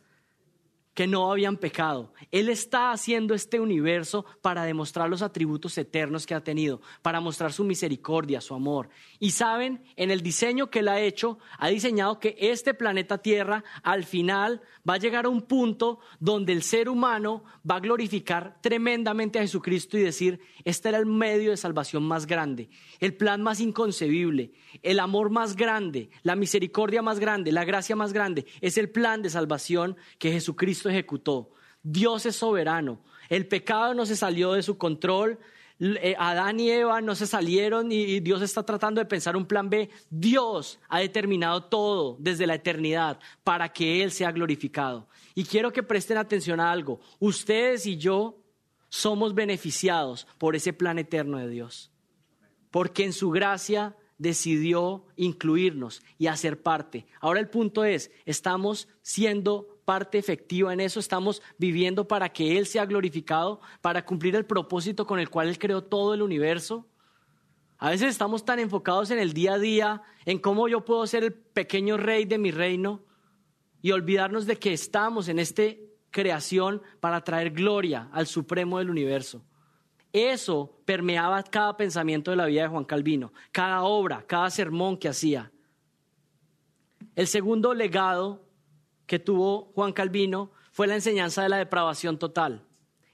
[0.94, 2.12] que no habían pecado.
[2.30, 7.52] Él está haciendo este universo para demostrar los atributos eternos que ha tenido, para mostrar
[7.52, 8.90] su misericordia, su amor.
[9.18, 13.64] Y saben, en el diseño que él ha hecho, ha diseñado que este planeta Tierra
[13.82, 18.58] al final va a llegar a un punto donde el ser humano va a glorificar
[18.60, 22.68] tremendamente a Jesucristo y decir, este era el medio de salvación más grande,
[23.00, 28.12] el plan más inconcebible, el amor más grande, la misericordia más grande, la gracia más
[28.12, 31.50] grande, es el plan de salvación que Jesucristo ejecutó.
[31.82, 35.38] Dios es soberano, el pecado no se salió de su control,
[35.80, 39.68] eh, Adán y Eva no se salieron y Dios está tratando de pensar un plan
[39.68, 39.90] B.
[40.10, 45.08] Dios ha determinado todo desde la eternidad para que Él sea glorificado.
[45.34, 47.00] Y quiero que presten atención a algo.
[47.18, 48.38] Ustedes y yo
[48.88, 51.90] somos beneficiados por ese plan eterno de Dios.
[52.70, 57.06] Porque en su gracia decidió incluirnos y hacer parte.
[57.20, 62.66] Ahora el punto es, ¿estamos siendo parte efectiva en eso, estamos viviendo para que Él
[62.66, 66.86] sea glorificado, para cumplir el propósito con el cual Él creó todo el universo.
[67.78, 71.24] A veces estamos tan enfocados en el día a día, en cómo yo puedo ser
[71.24, 73.02] el pequeño rey de mi reino
[73.80, 75.64] y olvidarnos de que estamos en esta
[76.10, 79.44] creación para traer gloria al supremo del universo.
[80.12, 85.08] Eso permeaba cada pensamiento de la vida de Juan Calvino, cada obra, cada sermón que
[85.08, 85.50] hacía.
[87.16, 88.44] El segundo legado
[89.12, 92.64] que tuvo Juan Calvino fue la enseñanza de la depravación total.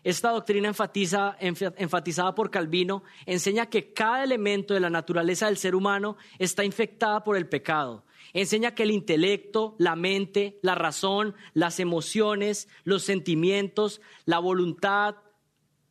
[0.04, 5.74] Esta doctrina enfatiza, enfatizada por Calvino enseña que cada elemento de la naturaleza del ser
[5.74, 8.04] humano está infectada por el pecado.
[8.32, 15.16] Enseña que el intelecto, la mente, la razón, las emociones, los sentimientos, la voluntad,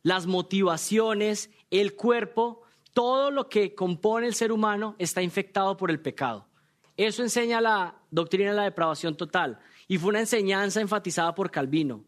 [0.02, 2.62] las motivaciones, el cuerpo,
[2.94, 6.46] todo lo que compone el ser humano está infectado por el pecado.
[6.96, 12.04] Eso enseña la doctrina de la depravación total y fue una enseñanza enfatizada por Calvino.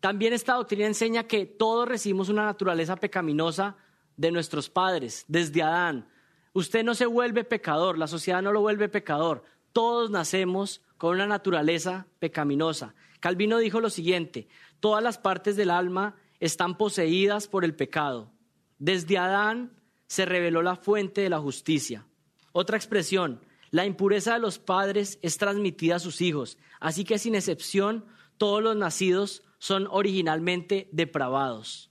[0.00, 3.76] También esta doctrina enseña que todos recibimos una naturaleza pecaminosa
[4.16, 6.08] de nuestros padres, desde Adán.
[6.54, 9.44] Usted no se vuelve pecador, la sociedad no lo vuelve pecador.
[9.72, 12.94] Todos nacemos con una naturaleza pecaminosa.
[13.20, 14.48] Calvino dijo lo siguiente,
[14.80, 18.30] todas las partes del alma están poseídas por el pecado.
[18.78, 19.72] Desde Adán
[20.06, 22.06] se reveló la fuente de la justicia.
[22.52, 23.40] Otra expresión,
[23.74, 28.04] la impureza de los padres es transmitida a sus hijos, así que sin excepción
[28.38, 31.90] todos los nacidos son originalmente depravados.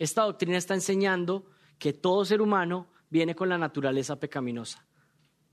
[0.00, 1.46] Esta doctrina está enseñando
[1.78, 4.84] que todo ser humano viene con la naturaleza pecaminosa.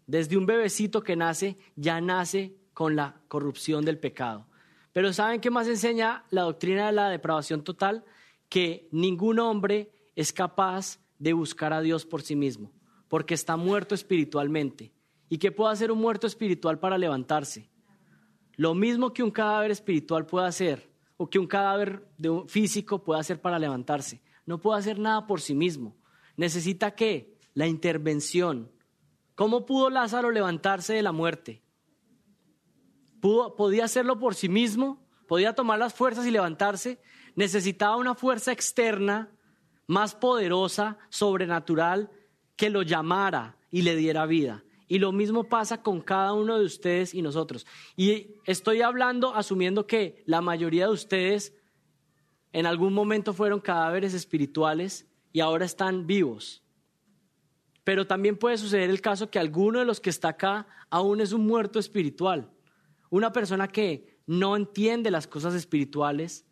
[0.07, 4.47] Desde un bebecito que nace, ya nace con la corrupción del pecado.
[4.91, 8.05] Pero ¿saben qué más enseña la doctrina de la depravación total?
[8.49, 12.73] Que ningún hombre es capaz de buscar a Dios por sí mismo
[13.13, 14.91] porque está muerto espiritualmente.
[15.29, 17.69] ¿Y qué puede hacer un muerto espiritual para levantarse?
[18.55, 22.07] Lo mismo que un cadáver espiritual puede hacer, o que un cadáver
[22.47, 24.23] físico puede hacer para levantarse.
[24.47, 25.95] No puede hacer nada por sí mismo.
[26.37, 27.37] Necesita qué?
[27.53, 28.71] La intervención.
[29.35, 31.61] ¿Cómo pudo Lázaro levantarse de la muerte?
[33.21, 35.05] ¿Podía hacerlo por sí mismo?
[35.27, 36.99] ¿Podía tomar las fuerzas y levantarse?
[37.35, 39.29] Necesitaba una fuerza externa
[39.85, 42.09] más poderosa, sobrenatural,
[42.55, 44.63] que lo llamara y le diera vida.
[44.87, 47.65] Y lo mismo pasa con cada uno de ustedes y nosotros.
[47.95, 51.53] Y estoy hablando asumiendo que la mayoría de ustedes
[52.51, 56.63] en algún momento fueron cadáveres espirituales y ahora están vivos.
[57.83, 61.33] Pero también puede suceder el caso que alguno de los que está acá aún es
[61.33, 62.51] un muerto espiritual.
[63.09, 66.45] Una persona que no entiende las cosas espirituales,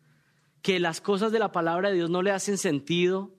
[0.60, 3.34] que las cosas de la palabra de Dios no le hacen sentido,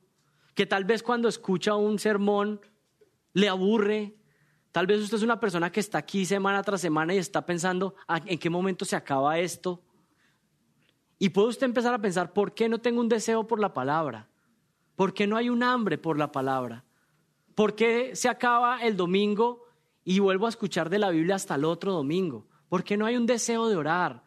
[0.53, 2.61] que tal vez cuando escucha un sermón
[3.33, 4.15] le aburre.
[4.71, 7.95] Tal vez usted es una persona que está aquí semana tras semana y está pensando
[8.07, 9.83] ah, en qué momento se acaba esto.
[11.19, 14.29] Y puede usted empezar a pensar, ¿por qué no tengo un deseo por la palabra?
[14.95, 16.83] ¿Por qué no hay un hambre por la palabra?
[17.55, 19.63] ¿Por qué se acaba el domingo
[20.03, 22.47] y vuelvo a escuchar de la Biblia hasta el otro domingo?
[22.67, 24.23] ¿Por qué no hay un deseo de orar?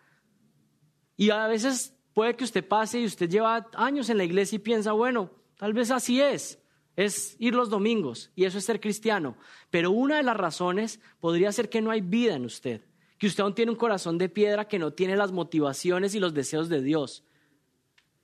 [1.16, 4.60] Y a veces puede que usted pase y usted lleva años en la iglesia y
[4.60, 6.59] piensa, bueno, tal vez así es,
[6.96, 9.36] es ir los domingos y eso es ser cristiano.
[9.70, 12.82] Pero una de las razones podría ser que no hay vida en usted,
[13.18, 16.34] que usted aún tiene un corazón de piedra que no tiene las motivaciones y los
[16.34, 17.24] deseos de Dios,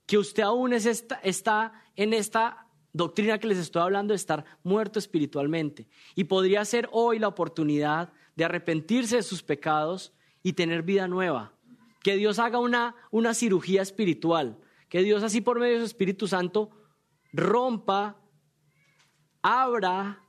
[0.07, 5.87] que usted aún está en esta doctrina que les estoy hablando de estar muerto espiritualmente.
[6.15, 10.13] Y podría ser hoy la oportunidad de arrepentirse de sus pecados
[10.43, 11.53] y tener vida nueva.
[12.03, 14.59] Que Dios haga una, una cirugía espiritual.
[14.89, 16.71] Que Dios así por medio de su Espíritu Santo
[17.33, 18.17] rompa,
[19.43, 20.23] abra,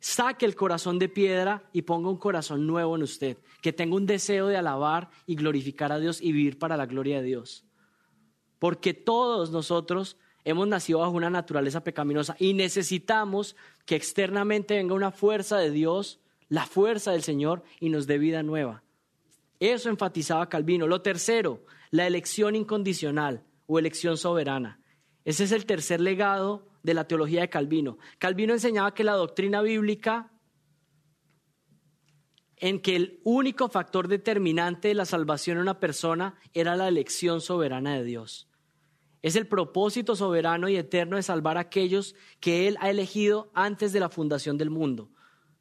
[0.00, 3.38] saque el corazón de piedra y ponga un corazón nuevo en usted.
[3.60, 7.18] Que tenga un deseo de alabar y glorificar a Dios y vivir para la gloria
[7.18, 7.64] de Dios.
[8.58, 13.56] Porque todos nosotros hemos nacido bajo una naturaleza pecaminosa y necesitamos
[13.86, 18.42] que externamente venga una fuerza de Dios, la fuerza del Señor, y nos dé vida
[18.42, 18.82] nueva.
[19.58, 20.86] Eso enfatizaba Calvino.
[20.86, 24.80] Lo tercero, la elección incondicional o elección soberana.
[25.24, 27.98] Ese es el tercer legado de la teología de Calvino.
[28.18, 30.30] Calvino enseñaba que la doctrina bíblica
[32.56, 37.40] en que el único factor determinante de la salvación de una persona era la elección
[37.40, 38.48] soberana de Dios.
[39.22, 43.92] Es el propósito soberano y eterno de salvar a aquellos que Él ha elegido antes
[43.92, 45.10] de la fundación del mundo.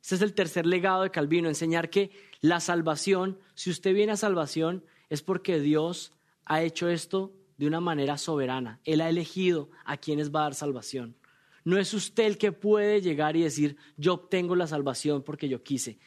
[0.04, 2.12] Ese es el tercer legado de Calvino, enseñar que
[2.42, 6.12] la salvación, si usted viene a salvación, es porque Dios
[6.44, 7.32] ha hecho esto
[7.64, 8.82] de una manera soberana.
[8.84, 11.16] Él ha elegido a quienes va a dar salvación.
[11.64, 15.64] No es usted el que puede llegar y decir, yo obtengo la salvación porque yo
[15.64, 15.98] quise.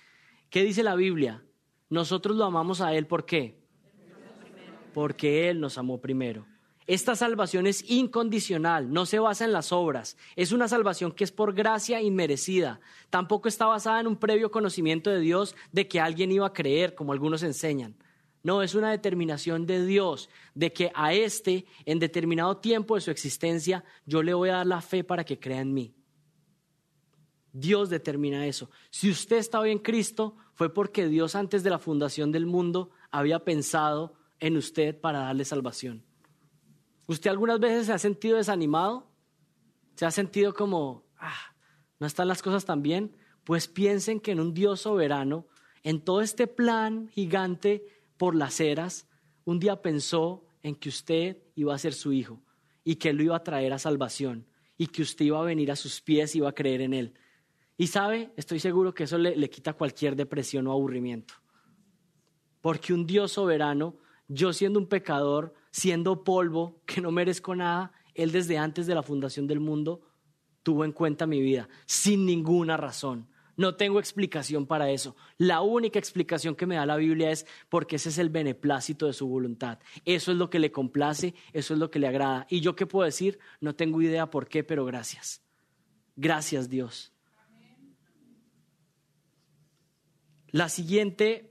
[0.51, 1.43] ¿Qué dice la Biblia?
[1.89, 3.59] Nosotros lo amamos a Él, ¿por qué?
[4.93, 6.47] Porque Él nos amó primero.
[6.87, 10.19] Esta salvación es incondicional, no se basa en las obras.
[10.37, 12.81] Es una salvación que es por gracia inmerecida.
[13.09, 16.95] Tampoco está basada en un previo conocimiento de Dios de que alguien iba a creer,
[16.95, 17.97] como algunos enseñan.
[18.47, 23.11] No, es una determinación de Dios de que a este, en determinado tiempo de su
[23.11, 25.97] existencia, yo le voy a dar la fe para que crea en mí.
[27.53, 28.71] Dios determina eso.
[28.89, 32.91] Si usted está hoy en Cristo, fue porque Dios antes de la fundación del mundo
[33.11, 36.05] había pensado en usted para darle salvación.
[37.09, 39.11] ¿Usted algunas veces se ha sentido desanimado?
[39.97, 41.53] ¿Se ha sentido como, ah,
[41.99, 43.17] no están las cosas tan bien?
[43.43, 45.49] Pues piensen que en un Dios soberano,
[45.83, 49.09] en todo este plan gigante por las eras,
[49.45, 52.43] un día pensó en que usted iba a ser su hijo
[52.85, 54.47] y que él lo iba a traer a salvación
[54.79, 57.15] y que usted iba a venir a sus pies y iba a creer en él.
[57.79, 61.35] Y sabe, estoy seguro que eso le, le quita cualquier depresión o aburrimiento.
[62.61, 63.97] Porque un Dios soberano,
[64.29, 69.03] yo siendo un pecador, siendo polvo, que no merezco nada, Él desde antes de la
[69.03, 70.01] fundación del mundo
[70.63, 73.29] tuvo en cuenta mi vida, sin ninguna razón.
[73.57, 75.17] No tengo explicación para eso.
[75.39, 79.15] La única explicación que me da la Biblia es porque ese es el beneplácito de
[79.15, 79.79] su voluntad.
[80.05, 82.47] Eso es lo que le complace, eso es lo que le agrada.
[82.51, 83.39] ¿Y yo qué puedo decir?
[83.61, 85.43] No tengo idea por qué, pero gracias.
[86.17, 87.13] Gracias Dios.
[90.49, 91.51] La siguiente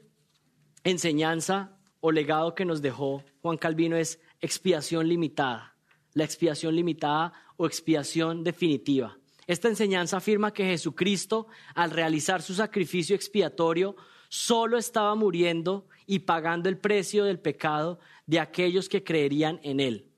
[0.83, 5.75] enseñanza o legado que nos dejó Juan Calvino es expiación limitada,
[6.13, 9.17] la expiación limitada o expiación definitiva.
[9.47, 13.95] Esta enseñanza afirma que Jesucristo, al realizar su sacrificio expiatorio,
[14.29, 20.11] solo estaba muriendo y pagando el precio del pecado de aquellos que creerían en él.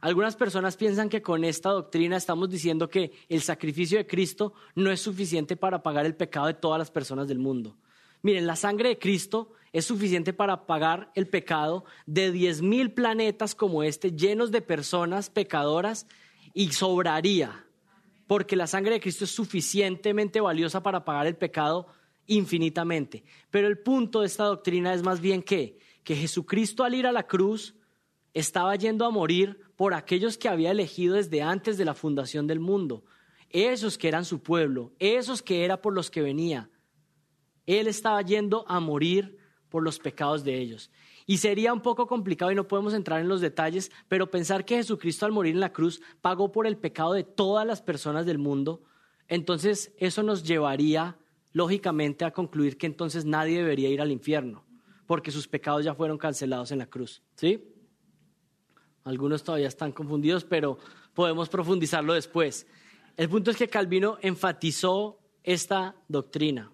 [0.00, 4.90] Algunas personas piensan que con esta doctrina estamos diciendo que el sacrificio de Cristo no
[4.90, 7.76] es suficiente para pagar el pecado de todas las personas del mundo.
[8.22, 13.54] Miren, la sangre de Cristo es suficiente para pagar el pecado de diez mil planetas
[13.54, 16.06] como este, llenos de personas pecadoras,
[16.52, 17.64] y sobraría,
[18.30, 21.88] porque la sangre de Cristo es suficientemente valiosa para pagar el pecado
[22.28, 23.24] infinitamente.
[23.50, 27.12] Pero el punto de esta doctrina es más bien que, que Jesucristo al ir a
[27.12, 27.74] la cruz
[28.32, 32.60] estaba yendo a morir por aquellos que había elegido desde antes de la fundación del
[32.60, 33.02] mundo,
[33.48, 36.70] esos que eran su pueblo, esos que era por los que venía.
[37.66, 40.92] Él estaba yendo a morir por los pecados de ellos.
[41.30, 44.74] Y sería un poco complicado y no podemos entrar en los detalles, pero pensar que
[44.74, 48.38] Jesucristo al morir en la cruz pagó por el pecado de todas las personas del
[48.38, 48.82] mundo,
[49.28, 51.16] entonces eso nos llevaría
[51.52, 54.64] lógicamente a concluir que entonces nadie debería ir al infierno,
[55.06, 57.22] porque sus pecados ya fueron cancelados en la cruz.
[57.36, 57.62] ¿Sí?
[59.04, 60.78] Algunos todavía están confundidos, pero
[61.14, 62.66] podemos profundizarlo después.
[63.16, 66.72] El punto es que Calvino enfatizó esta doctrina.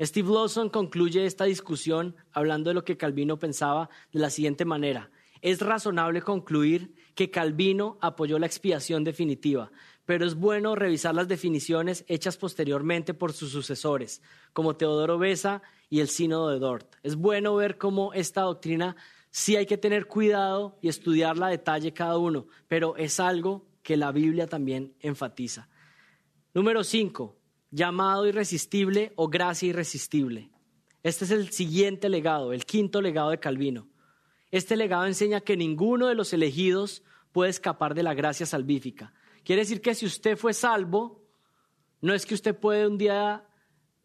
[0.00, 5.10] Steve Lawson concluye esta discusión hablando de lo que Calvino pensaba de la siguiente manera.
[5.40, 9.70] Es razonable concluir que Calvino apoyó la expiación definitiva,
[10.04, 14.20] pero es bueno revisar las definiciones hechas posteriormente por sus sucesores,
[14.52, 16.96] como Teodoro Besa y el Sínodo de Dort.
[17.02, 18.96] Es bueno ver cómo esta doctrina
[19.30, 23.96] sí hay que tener cuidado y estudiarla a detalle cada uno, pero es algo que
[23.96, 25.68] la Biblia también enfatiza.
[26.52, 27.36] Número cinco,
[27.74, 30.48] llamado irresistible o gracia irresistible.
[31.02, 33.88] Este es el siguiente legado, el quinto legado de Calvino.
[34.52, 37.02] Este legado enseña que ninguno de los elegidos
[37.32, 39.12] puede escapar de la gracia salvífica.
[39.42, 41.26] Quiere decir que si usted fue salvo,
[42.00, 43.44] no es que usted puede un día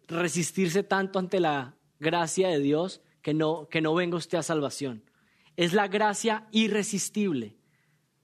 [0.08, 5.04] resistirse tanto ante la gracia de Dios que no, que no venga usted a salvación.
[5.58, 7.59] Es la gracia irresistible.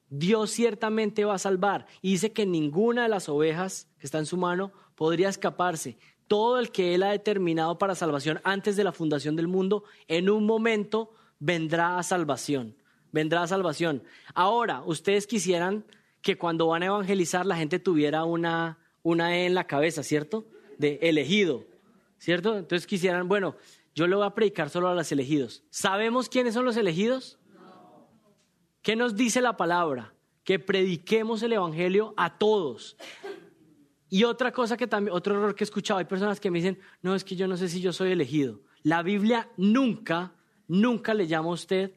[0.10, 1.88] Dios ciertamente va a salvar.
[2.02, 5.98] Y dice que ninguna de las ovejas que está en su mano podría escaparse.
[6.28, 10.30] Todo el que Él ha determinado para salvación antes de la fundación del mundo, en
[10.30, 12.76] un momento vendrá a salvación.
[13.12, 14.04] Vendrá a salvación.
[14.34, 15.86] Ahora, ustedes quisieran
[16.22, 20.48] que cuando van a evangelizar la gente tuviera una, una E en la cabeza, ¿cierto?
[20.80, 21.66] De elegido,
[22.18, 22.58] ¿cierto?
[22.58, 23.56] Entonces quisieran, bueno,
[23.94, 25.64] yo le voy a predicar solo a los elegidos.
[25.70, 27.38] ¿Sabemos quiénes son los elegidos?
[28.86, 30.14] ¿Qué nos dice la palabra?
[30.44, 32.96] Que prediquemos el Evangelio a todos.
[34.12, 36.78] Y otra cosa que también, otro error que he escuchado, hay personas que me dicen,
[37.02, 38.62] no, es que yo no sé si yo soy elegido.
[38.84, 40.36] La Biblia nunca,
[40.68, 41.96] nunca le llama a usted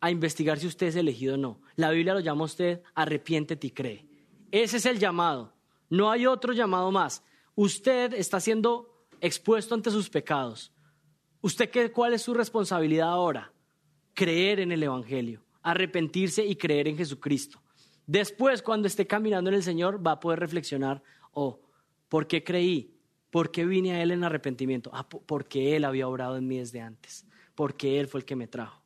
[0.00, 1.60] a investigar si usted es elegido o no.
[1.76, 4.08] La Biblia lo llama a usted, arrepiéntete y cree.
[4.50, 5.52] Ese es el llamado.
[5.90, 7.22] No hay otro llamado más.
[7.54, 10.72] Usted está siendo expuesto ante sus pecados.
[11.42, 13.52] ¿Usted qué, cuál es su responsabilidad ahora?
[14.14, 17.62] Creer en el Evangelio arrepentirse y creer en Jesucristo.
[18.06, 21.02] Después, cuando esté caminando en el Señor, va a poder reflexionar,
[21.32, 21.60] oh,
[22.08, 22.96] ¿por qué creí?
[23.30, 24.90] ¿Por qué vine a Él en arrepentimiento?
[24.92, 28.48] Ah, porque Él había obrado en mí desde antes, porque Él fue el que me
[28.48, 28.79] trajo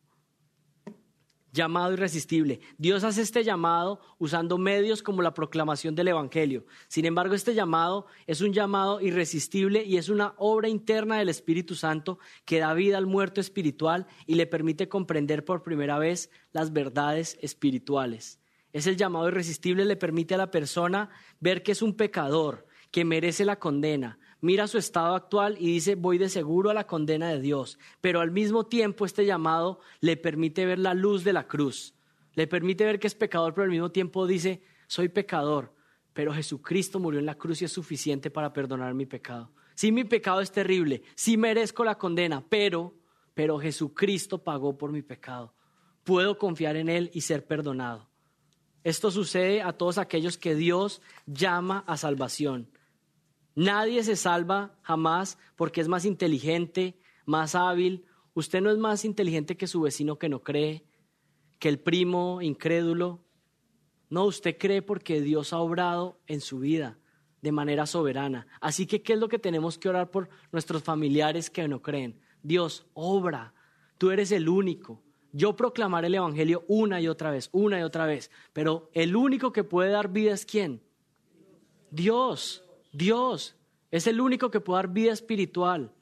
[1.54, 2.60] llamado irresistible.
[2.78, 6.66] Dios hace este llamado usando medios como la proclamación del Evangelio.
[6.88, 11.76] Sin embargo, este llamado es un llamado irresistible y es una obra interna del Espíritu
[11.76, 16.72] Santo que da vida al muerto espiritual y le permite comprender por primera vez las
[16.72, 18.40] verdades espirituales.
[18.72, 23.04] Es el llamado irresistible, le permite a la persona ver que es un pecador, que
[23.04, 27.30] merece la condena, mira su estado actual y dice, voy de seguro a la condena
[27.30, 27.78] de Dios.
[28.00, 31.94] Pero al mismo tiempo este llamado le permite ver la luz de la cruz.
[32.34, 35.72] Le permite ver que es pecador, pero al mismo tiempo dice, soy pecador,
[36.12, 39.50] pero Jesucristo murió en la cruz y es suficiente para perdonar mi pecado.
[39.74, 42.94] Sí, mi pecado es terrible, sí merezco la condena, pero,
[43.34, 45.54] pero Jesucristo pagó por mi pecado.
[46.04, 48.08] Puedo confiar en Él y ser perdonado.
[48.84, 52.68] Esto sucede a todos aquellos que Dios llama a salvación.
[53.54, 58.04] Nadie se salva jamás porque es más inteligente, más hábil.
[58.34, 60.84] Usted no es más inteligente que su vecino que no cree,
[61.58, 63.24] que el primo incrédulo.
[64.10, 66.98] No, usted cree porque Dios ha obrado en su vida
[67.42, 68.46] de manera soberana.
[68.60, 72.18] Así que, ¿qué es lo que tenemos que orar por nuestros familiares que no creen?
[72.42, 73.54] Dios, obra.
[73.98, 75.02] Tú eres el único.
[75.32, 78.30] Yo proclamaré el Evangelio una y otra vez, una y otra vez.
[78.52, 80.82] Pero el único que puede dar vida es quién?
[81.90, 82.63] Dios.
[82.94, 83.56] Dios
[83.90, 85.92] es el único que puede dar vida espiritual.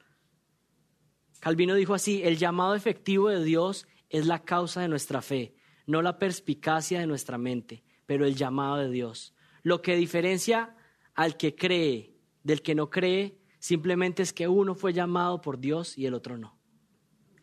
[1.39, 5.55] Calvino dijo así, el llamado efectivo de Dios es la causa de nuestra fe,
[5.87, 9.33] no la perspicacia de nuestra mente, pero el llamado de Dios.
[9.63, 10.75] Lo que diferencia
[11.15, 15.97] al que cree del que no cree simplemente es que uno fue llamado por Dios
[15.97, 16.59] y el otro no.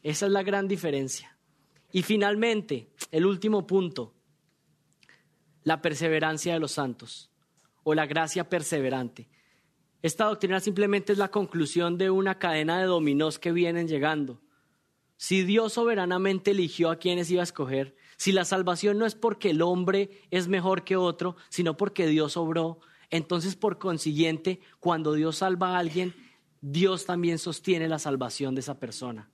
[0.02, 1.36] Esa es la gran diferencia.
[1.92, 4.14] Y finalmente, el último punto,
[5.64, 7.30] la perseverancia de los santos
[7.82, 9.28] o la gracia perseverante.
[10.02, 14.40] Esta doctrina simplemente es la conclusión de una cadena de dominós que vienen llegando.
[15.16, 19.50] Si Dios soberanamente eligió a quienes iba a escoger, si la salvación no es porque
[19.50, 22.80] el hombre es mejor que otro, sino porque Dios obró,
[23.10, 26.14] entonces por consiguiente, cuando Dios salva a alguien,
[26.62, 29.30] Dios también sostiene la salvación de esa persona.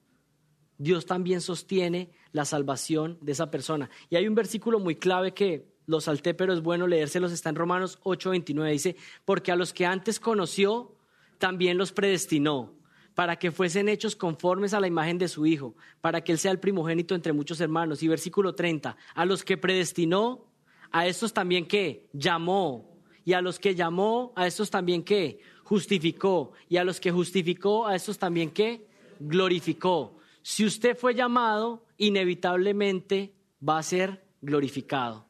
[0.78, 3.89] Dios también sostiene la salvación de esa persona.
[4.11, 7.57] Y hay un versículo muy clave que lo salté, pero es bueno leérselos, está en
[7.57, 10.95] Romanos 8:29, dice, porque a los que antes conoció,
[11.39, 12.75] también los predestinó,
[13.15, 16.51] para que fuesen hechos conformes a la imagen de su Hijo, para que Él sea
[16.51, 18.03] el primogénito entre muchos hermanos.
[18.03, 20.47] Y versículo 30, a los que predestinó,
[20.91, 26.53] a estos también que llamó, y a los que llamó, a estos también que justificó,
[26.69, 28.87] y a los que justificó, a estos también que
[29.19, 30.19] glorificó.
[30.43, 33.35] Si usted fue llamado, inevitablemente
[33.67, 35.26] va a ser glorificado.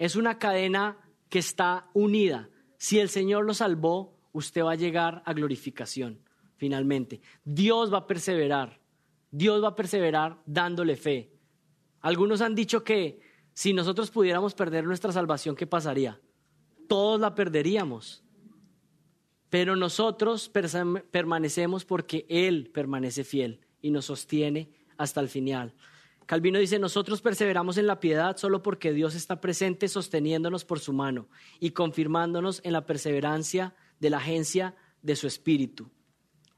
[0.00, 0.96] Es una cadena
[1.28, 2.48] que está unida.
[2.76, 6.18] Si el Señor lo salvó, usted va a llegar a glorificación,
[6.56, 7.20] finalmente.
[7.44, 8.80] Dios va a perseverar.
[9.30, 11.30] Dios va a perseverar dándole fe.
[12.00, 13.20] Algunos han dicho que
[13.52, 16.18] si nosotros pudiéramos perder nuestra salvación, ¿qué pasaría?
[16.90, 18.24] todos la perderíamos.
[19.48, 20.50] Pero nosotros
[21.12, 25.72] permanecemos porque Él permanece fiel y nos sostiene hasta el final.
[26.30, 30.92] Calvino dice, nosotros perseveramos en la piedad solo porque Dios está presente sosteniéndonos por su
[30.92, 31.28] mano
[31.58, 35.90] y confirmándonos en la perseverancia de la agencia de su espíritu.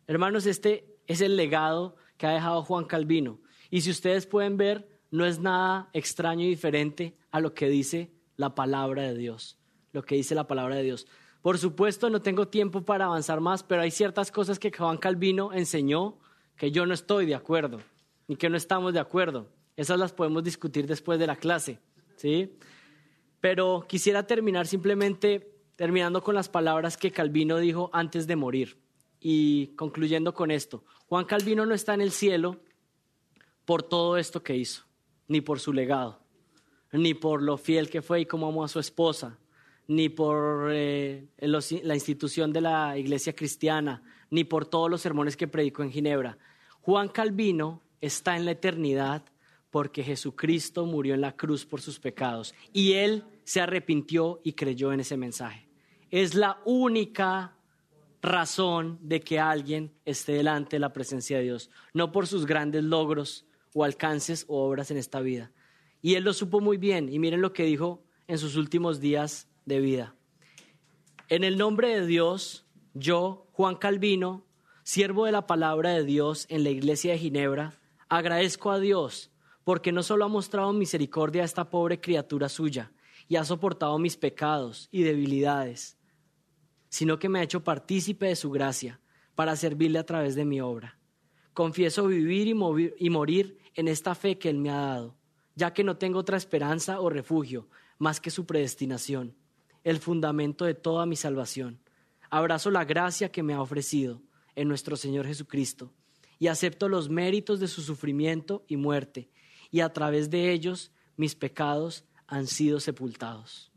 [0.07, 3.41] Hermanos, este es el legado que ha dejado Juan Calvino.
[3.71, 8.13] Y si ustedes pueden ver, no es nada extraño y diferente a lo que dice
[8.37, 9.57] la palabra de Dios,
[9.95, 11.07] lo que dice la palabra de Dios.
[11.41, 15.55] Por supuesto, no tengo tiempo para avanzar más, pero hay ciertas cosas que Juan Calvino
[15.55, 16.19] enseñó
[16.57, 17.81] que yo no estoy de acuerdo
[18.29, 19.49] y que no estamos de acuerdo.
[19.77, 21.79] Esas las podemos discutir después de la clase,
[22.17, 22.57] ¿sí?
[23.41, 28.79] Pero quisiera terminar simplemente terminando con las palabras que Calvino dijo antes de morir
[29.21, 30.85] y concluyendo con esto.
[31.09, 32.61] Juan Calvino no está en el cielo
[33.65, 34.85] por todo esto que hizo,
[35.29, 36.21] ni por su legado,
[36.93, 39.39] ni por lo fiel que fue y cómo amó a su esposa,
[39.89, 45.49] ni por eh, la institución de la iglesia cristiana, ni por todos los sermones que
[45.49, 46.39] predicó en Ginebra.
[46.81, 49.25] Juan Calvino está en la eternidad
[49.73, 54.93] porque Jesucristo murió en la cruz por sus pecados y él se arrepintió y creyó
[54.93, 55.67] en ese mensaje.
[56.11, 57.57] Es la única
[58.21, 62.85] razón de que alguien esté delante de la presencia de Dios, no por sus grandes
[62.85, 65.51] logros o alcances o obras en esta vida.
[66.03, 69.49] Y él lo supo muy bien y miren lo que dijo en sus últimos días
[69.65, 70.15] de vida.
[71.31, 74.45] En el nombre de Dios, yo, Juan Calvino,
[74.83, 77.81] siervo de la palabra de Dios en la iglesia de Ginebra,
[78.11, 79.32] agradezco a Dios
[79.65, 82.93] porque no solo ha mostrado misericordia a esta pobre criatura suya
[83.29, 85.99] y ha soportado mis pecados y debilidades,
[86.89, 89.01] sino que me ha hecho partícipe de su gracia
[89.35, 90.99] para servirle a través de mi obra.
[91.55, 92.55] Confieso vivir y,
[92.99, 95.17] y morir en esta fe que Él me ha dado,
[95.55, 97.69] ya que no tengo otra esperanza o refugio
[97.99, 99.37] más que su predestinación
[99.85, 101.81] el fundamento de toda mi salvación.
[102.31, 104.23] Abrazo la gracia que me ha ofrecido
[104.55, 105.93] en nuestro Señor Jesucristo
[106.39, 109.31] y acepto los méritos de su sufrimiento y muerte,
[109.73, 113.73] y a través de ellos mis pecados han sido sepultados.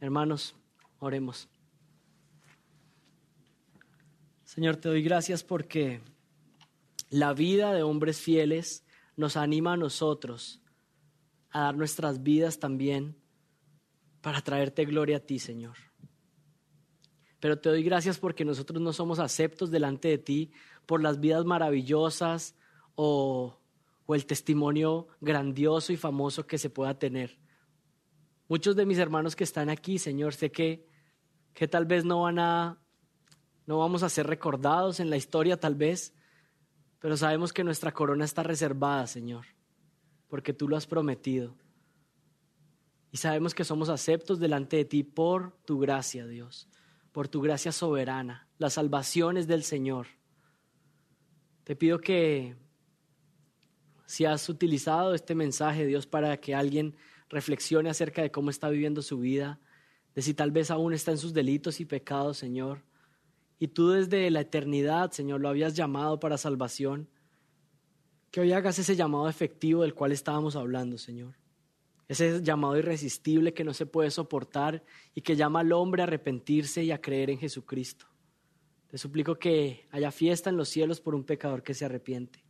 [0.00, 0.54] Hermanos,
[0.98, 1.48] oremos.
[4.44, 6.00] Señor, te doy gracias porque
[7.10, 8.84] la vida de hombres fieles
[9.16, 10.60] nos anima a nosotros
[11.50, 13.16] a dar nuestras vidas también
[14.20, 15.76] para traerte gloria a ti, Señor.
[17.40, 20.52] Pero te doy gracias porque nosotros no somos aceptos delante de ti
[20.86, 22.54] por las vidas maravillosas
[22.94, 23.61] o,
[24.06, 27.38] o el testimonio grandioso y famoso que se pueda tener.
[28.48, 30.86] Muchos de mis hermanos que están aquí, Señor, sé que,
[31.54, 32.80] que tal vez no van a,
[33.66, 36.14] no vamos a ser recordados en la historia, tal vez,
[36.98, 39.46] pero sabemos que nuestra corona está reservada, Señor,
[40.28, 41.56] porque tú lo has prometido.
[43.10, 46.68] Y sabemos que somos aceptos delante de ti por tu gracia, Dios,
[47.12, 48.48] por tu gracia soberana.
[48.58, 50.06] La salvación es del Señor.
[51.64, 52.56] Te pido que
[54.06, 56.94] si has utilizado este mensaje, Dios, para que alguien
[57.28, 59.58] reflexione acerca de cómo está viviendo su vida,
[60.14, 62.82] de si tal vez aún está en sus delitos y pecados, Señor,
[63.58, 67.08] y tú desde la eternidad, Señor, lo habías llamado para salvación,
[68.30, 71.34] que hoy hagas ese llamado efectivo del cual estábamos hablando, Señor
[72.12, 74.82] ese llamado irresistible que no se puede soportar
[75.14, 78.06] y que llama al hombre a arrepentirse y a creer en Jesucristo.
[78.88, 82.44] Te suplico que haya fiesta en los cielos por un pecador que se arrepiente.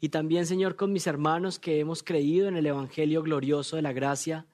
[0.00, 3.92] Y también, Señor, con mis hermanos que hemos creído en el Evangelio glorioso de la
[3.92, 4.46] gracia,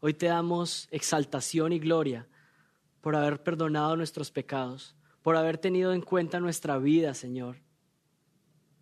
[0.00, 2.28] hoy te damos exaltación y gloria
[3.00, 7.56] por haber perdonado nuestros pecados, por haber tenido en cuenta nuestra vida, Señor,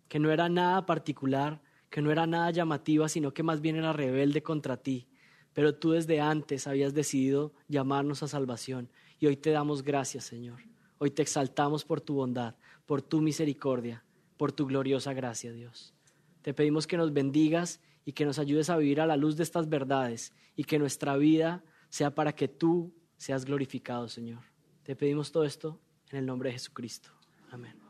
[0.07, 3.93] que no era nada particular, que no era nada llamativa, sino que más bien era
[3.93, 5.07] rebelde contra ti
[5.53, 8.89] pero tú desde antes habías decidido llamarnos a salvación
[9.19, 10.61] y hoy te damos gracias, Señor.
[10.97, 12.55] Hoy te exaltamos por tu bondad,
[12.85, 14.03] por tu misericordia,
[14.37, 15.93] por tu gloriosa gracia, Dios.
[16.41, 19.43] Te pedimos que nos bendigas y que nos ayudes a vivir a la luz de
[19.43, 24.43] estas verdades y que nuestra vida sea para que tú seas glorificado, Señor.
[24.83, 27.11] Te pedimos todo esto en el nombre de Jesucristo.
[27.51, 27.80] Amén.